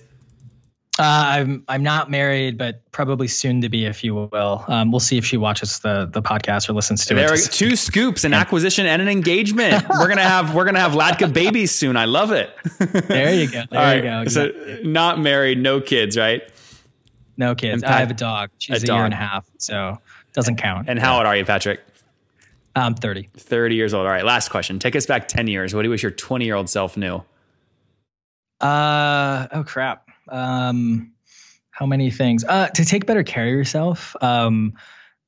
Uh, 0.98 1.02
I'm 1.02 1.64
I'm 1.68 1.82
not 1.82 2.10
married, 2.10 2.58
but 2.58 2.90
probably 2.90 3.28
soon 3.28 3.62
to 3.62 3.68
be, 3.68 3.86
if 3.86 4.02
you 4.04 4.14
will. 4.14 4.64
Um, 4.66 4.90
we'll 4.90 5.00
see 5.00 5.16
if 5.16 5.24
she 5.24 5.36
watches 5.36 5.78
the 5.78 6.06
the 6.06 6.20
podcast 6.20 6.68
or 6.68 6.72
listens 6.72 7.06
to 7.06 7.14
there 7.14 7.24
it. 7.24 7.28
There 7.28 7.36
are 7.36 7.48
two 7.48 7.76
scoops, 7.76 8.24
an 8.24 8.34
acquisition 8.34 8.86
and 8.86 9.00
an 9.00 9.08
engagement. 9.08 9.88
we're 9.88 10.08
gonna 10.08 10.22
have 10.22 10.54
we're 10.54 10.64
gonna 10.64 10.80
have 10.80 10.92
Latka 10.92 11.32
babies 11.32 11.70
soon. 11.70 11.96
I 11.96 12.04
love 12.06 12.32
it. 12.32 12.50
there 13.08 13.32
you 13.32 13.50
go. 13.50 13.62
There 13.70 13.96
you 13.96 14.02
go. 14.02 14.24
So 14.26 14.50
not 14.82 15.20
married, 15.20 15.58
no 15.58 15.80
kids, 15.80 16.18
right? 16.18 16.42
No 17.36 17.54
kids. 17.54 17.82
Pat- 17.82 17.92
I 17.92 18.00
have 18.00 18.10
a 18.10 18.14
dog. 18.14 18.50
She's 18.58 18.82
a, 18.82 18.84
a 18.84 18.86
dog. 18.86 18.96
year 18.96 19.04
and 19.06 19.14
a 19.14 19.16
half, 19.16 19.46
so 19.58 19.98
doesn't 20.34 20.56
count. 20.56 20.88
And 20.88 20.98
how 20.98 21.16
old 21.18 21.26
are 21.26 21.36
you, 21.36 21.44
Patrick? 21.44 21.80
I'm 22.76 22.94
30. 22.94 23.30
30 23.36 23.74
years 23.74 23.94
old. 23.94 24.06
All 24.06 24.12
right. 24.12 24.24
Last 24.24 24.50
question. 24.50 24.78
Take 24.78 24.94
us 24.94 25.06
back 25.06 25.28
10 25.28 25.48
years. 25.48 25.74
What 25.74 25.82
do 25.82 25.86
you 25.86 25.90
wish 25.90 26.02
your 26.02 26.12
20 26.12 26.44
year 26.44 26.54
old 26.54 26.68
self 26.68 26.96
knew? 26.96 27.22
Uh 28.60 29.46
oh 29.52 29.64
crap 29.64 30.09
um, 30.30 31.12
how 31.70 31.86
many 31.86 32.10
things? 32.10 32.44
Uh, 32.44 32.68
to 32.68 32.84
take 32.84 33.06
better 33.06 33.22
care 33.22 33.46
of 33.46 33.52
yourself. 33.52 34.14
Um, 34.20 34.74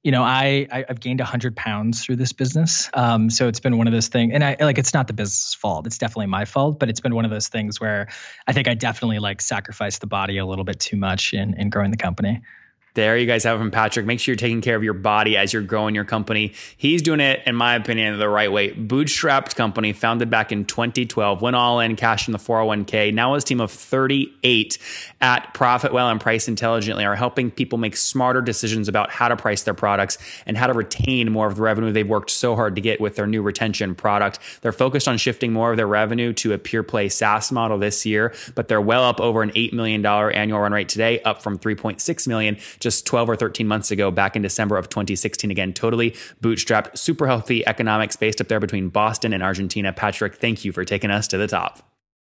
you 0.02 0.10
know, 0.10 0.22
I, 0.22 0.66
I 0.70 0.84
have 0.88 0.98
gained 0.98 1.20
hundred 1.20 1.54
pounds 1.54 2.04
through 2.04 2.16
this 2.16 2.32
business. 2.32 2.90
Um, 2.92 3.30
so 3.30 3.46
it's 3.46 3.60
been 3.60 3.78
one 3.78 3.86
of 3.86 3.92
those 3.92 4.08
things, 4.08 4.32
and 4.34 4.42
I 4.42 4.56
like 4.60 4.78
it's 4.78 4.92
not 4.92 5.06
the 5.06 5.12
business 5.12 5.54
fault. 5.54 5.86
It's 5.86 5.98
definitely 5.98 6.26
my 6.26 6.44
fault, 6.44 6.80
but 6.80 6.88
it's 6.88 7.00
been 7.00 7.14
one 7.14 7.24
of 7.24 7.30
those 7.30 7.48
things 7.48 7.80
where 7.80 8.08
I 8.46 8.52
think 8.52 8.66
I 8.66 8.74
definitely 8.74 9.20
like 9.20 9.40
sacrificed 9.40 10.00
the 10.00 10.08
body 10.08 10.38
a 10.38 10.46
little 10.46 10.64
bit 10.64 10.80
too 10.80 10.96
much 10.96 11.32
in 11.32 11.54
in 11.54 11.70
growing 11.70 11.92
the 11.92 11.96
company. 11.96 12.42
There 12.94 13.16
you 13.16 13.26
guys 13.26 13.44
have 13.44 13.56
it 13.56 13.58
from 13.58 13.70
Patrick. 13.70 14.04
Make 14.04 14.20
sure 14.20 14.32
you're 14.32 14.36
taking 14.36 14.60
care 14.60 14.76
of 14.76 14.84
your 14.84 14.92
body 14.92 15.34
as 15.38 15.50
you're 15.50 15.62
growing 15.62 15.94
your 15.94 16.04
company. 16.04 16.52
He's 16.76 17.00
doing 17.00 17.20
it, 17.20 17.40
in 17.46 17.54
my 17.54 17.74
opinion, 17.74 18.18
the 18.18 18.28
right 18.28 18.52
way. 18.52 18.72
Bootstrapped 18.72 19.56
company, 19.56 19.94
founded 19.94 20.28
back 20.28 20.52
in 20.52 20.66
2012, 20.66 21.40
went 21.40 21.56
all 21.56 21.80
in, 21.80 21.96
cash 21.96 22.28
in 22.28 22.32
the 22.32 22.38
401k. 22.38 23.14
Now 23.14 23.32
his 23.32 23.44
team 23.44 23.62
of 23.62 23.70
38 23.70 24.76
at 25.22 25.54
Profit 25.54 25.94
Well 25.94 26.10
and 26.10 26.20
Price 26.20 26.48
Intelligently 26.48 27.06
are 27.06 27.16
helping 27.16 27.50
people 27.50 27.78
make 27.78 27.96
smarter 27.96 28.42
decisions 28.42 28.88
about 28.88 29.10
how 29.10 29.28
to 29.28 29.36
price 29.38 29.62
their 29.62 29.72
products 29.72 30.18
and 30.44 30.58
how 30.58 30.66
to 30.66 30.74
retain 30.74 31.32
more 31.32 31.46
of 31.46 31.56
the 31.56 31.62
revenue 31.62 31.92
they've 31.92 32.06
worked 32.06 32.30
so 32.30 32.54
hard 32.56 32.74
to 32.74 32.82
get 32.82 33.00
with 33.00 33.16
their 33.16 33.26
new 33.26 33.40
retention 33.40 33.94
product. 33.94 34.38
They're 34.60 34.70
focused 34.70 35.08
on 35.08 35.16
shifting 35.16 35.54
more 35.54 35.70
of 35.70 35.78
their 35.78 35.86
revenue 35.86 36.34
to 36.34 36.52
a 36.52 36.58
pure 36.58 36.82
play 36.82 37.08
SaaS 37.08 37.50
model 37.50 37.78
this 37.78 38.04
year, 38.04 38.34
but 38.54 38.68
they're 38.68 38.82
well 38.82 39.04
up 39.04 39.18
over 39.18 39.42
an 39.42 39.50
$8 39.52 39.72
million 39.72 40.04
annual 40.04 40.60
run 40.60 40.72
rate 40.72 40.90
today, 40.90 41.22
up 41.22 41.40
from 41.40 41.58
3.6 41.58 42.28
million 42.28 42.58
just 42.82 43.06
12 43.06 43.30
or 43.30 43.36
13 43.36 43.66
months 43.66 43.90
ago 43.90 44.10
back 44.10 44.36
in 44.36 44.42
December 44.42 44.76
of 44.76 44.88
2016. 44.88 45.50
Again, 45.50 45.72
totally 45.72 46.12
bootstrapped, 46.40 46.98
super 46.98 47.26
healthy 47.26 47.66
economics 47.66 48.16
based 48.16 48.40
up 48.40 48.48
there 48.48 48.60
between 48.60 48.88
Boston 48.88 49.32
and 49.32 49.42
Argentina. 49.42 49.92
Patrick, 49.92 50.34
thank 50.34 50.64
you 50.64 50.72
for 50.72 50.84
taking 50.84 51.10
us 51.10 51.26
to 51.28 51.38
the 51.38 51.46
top. 51.46 51.91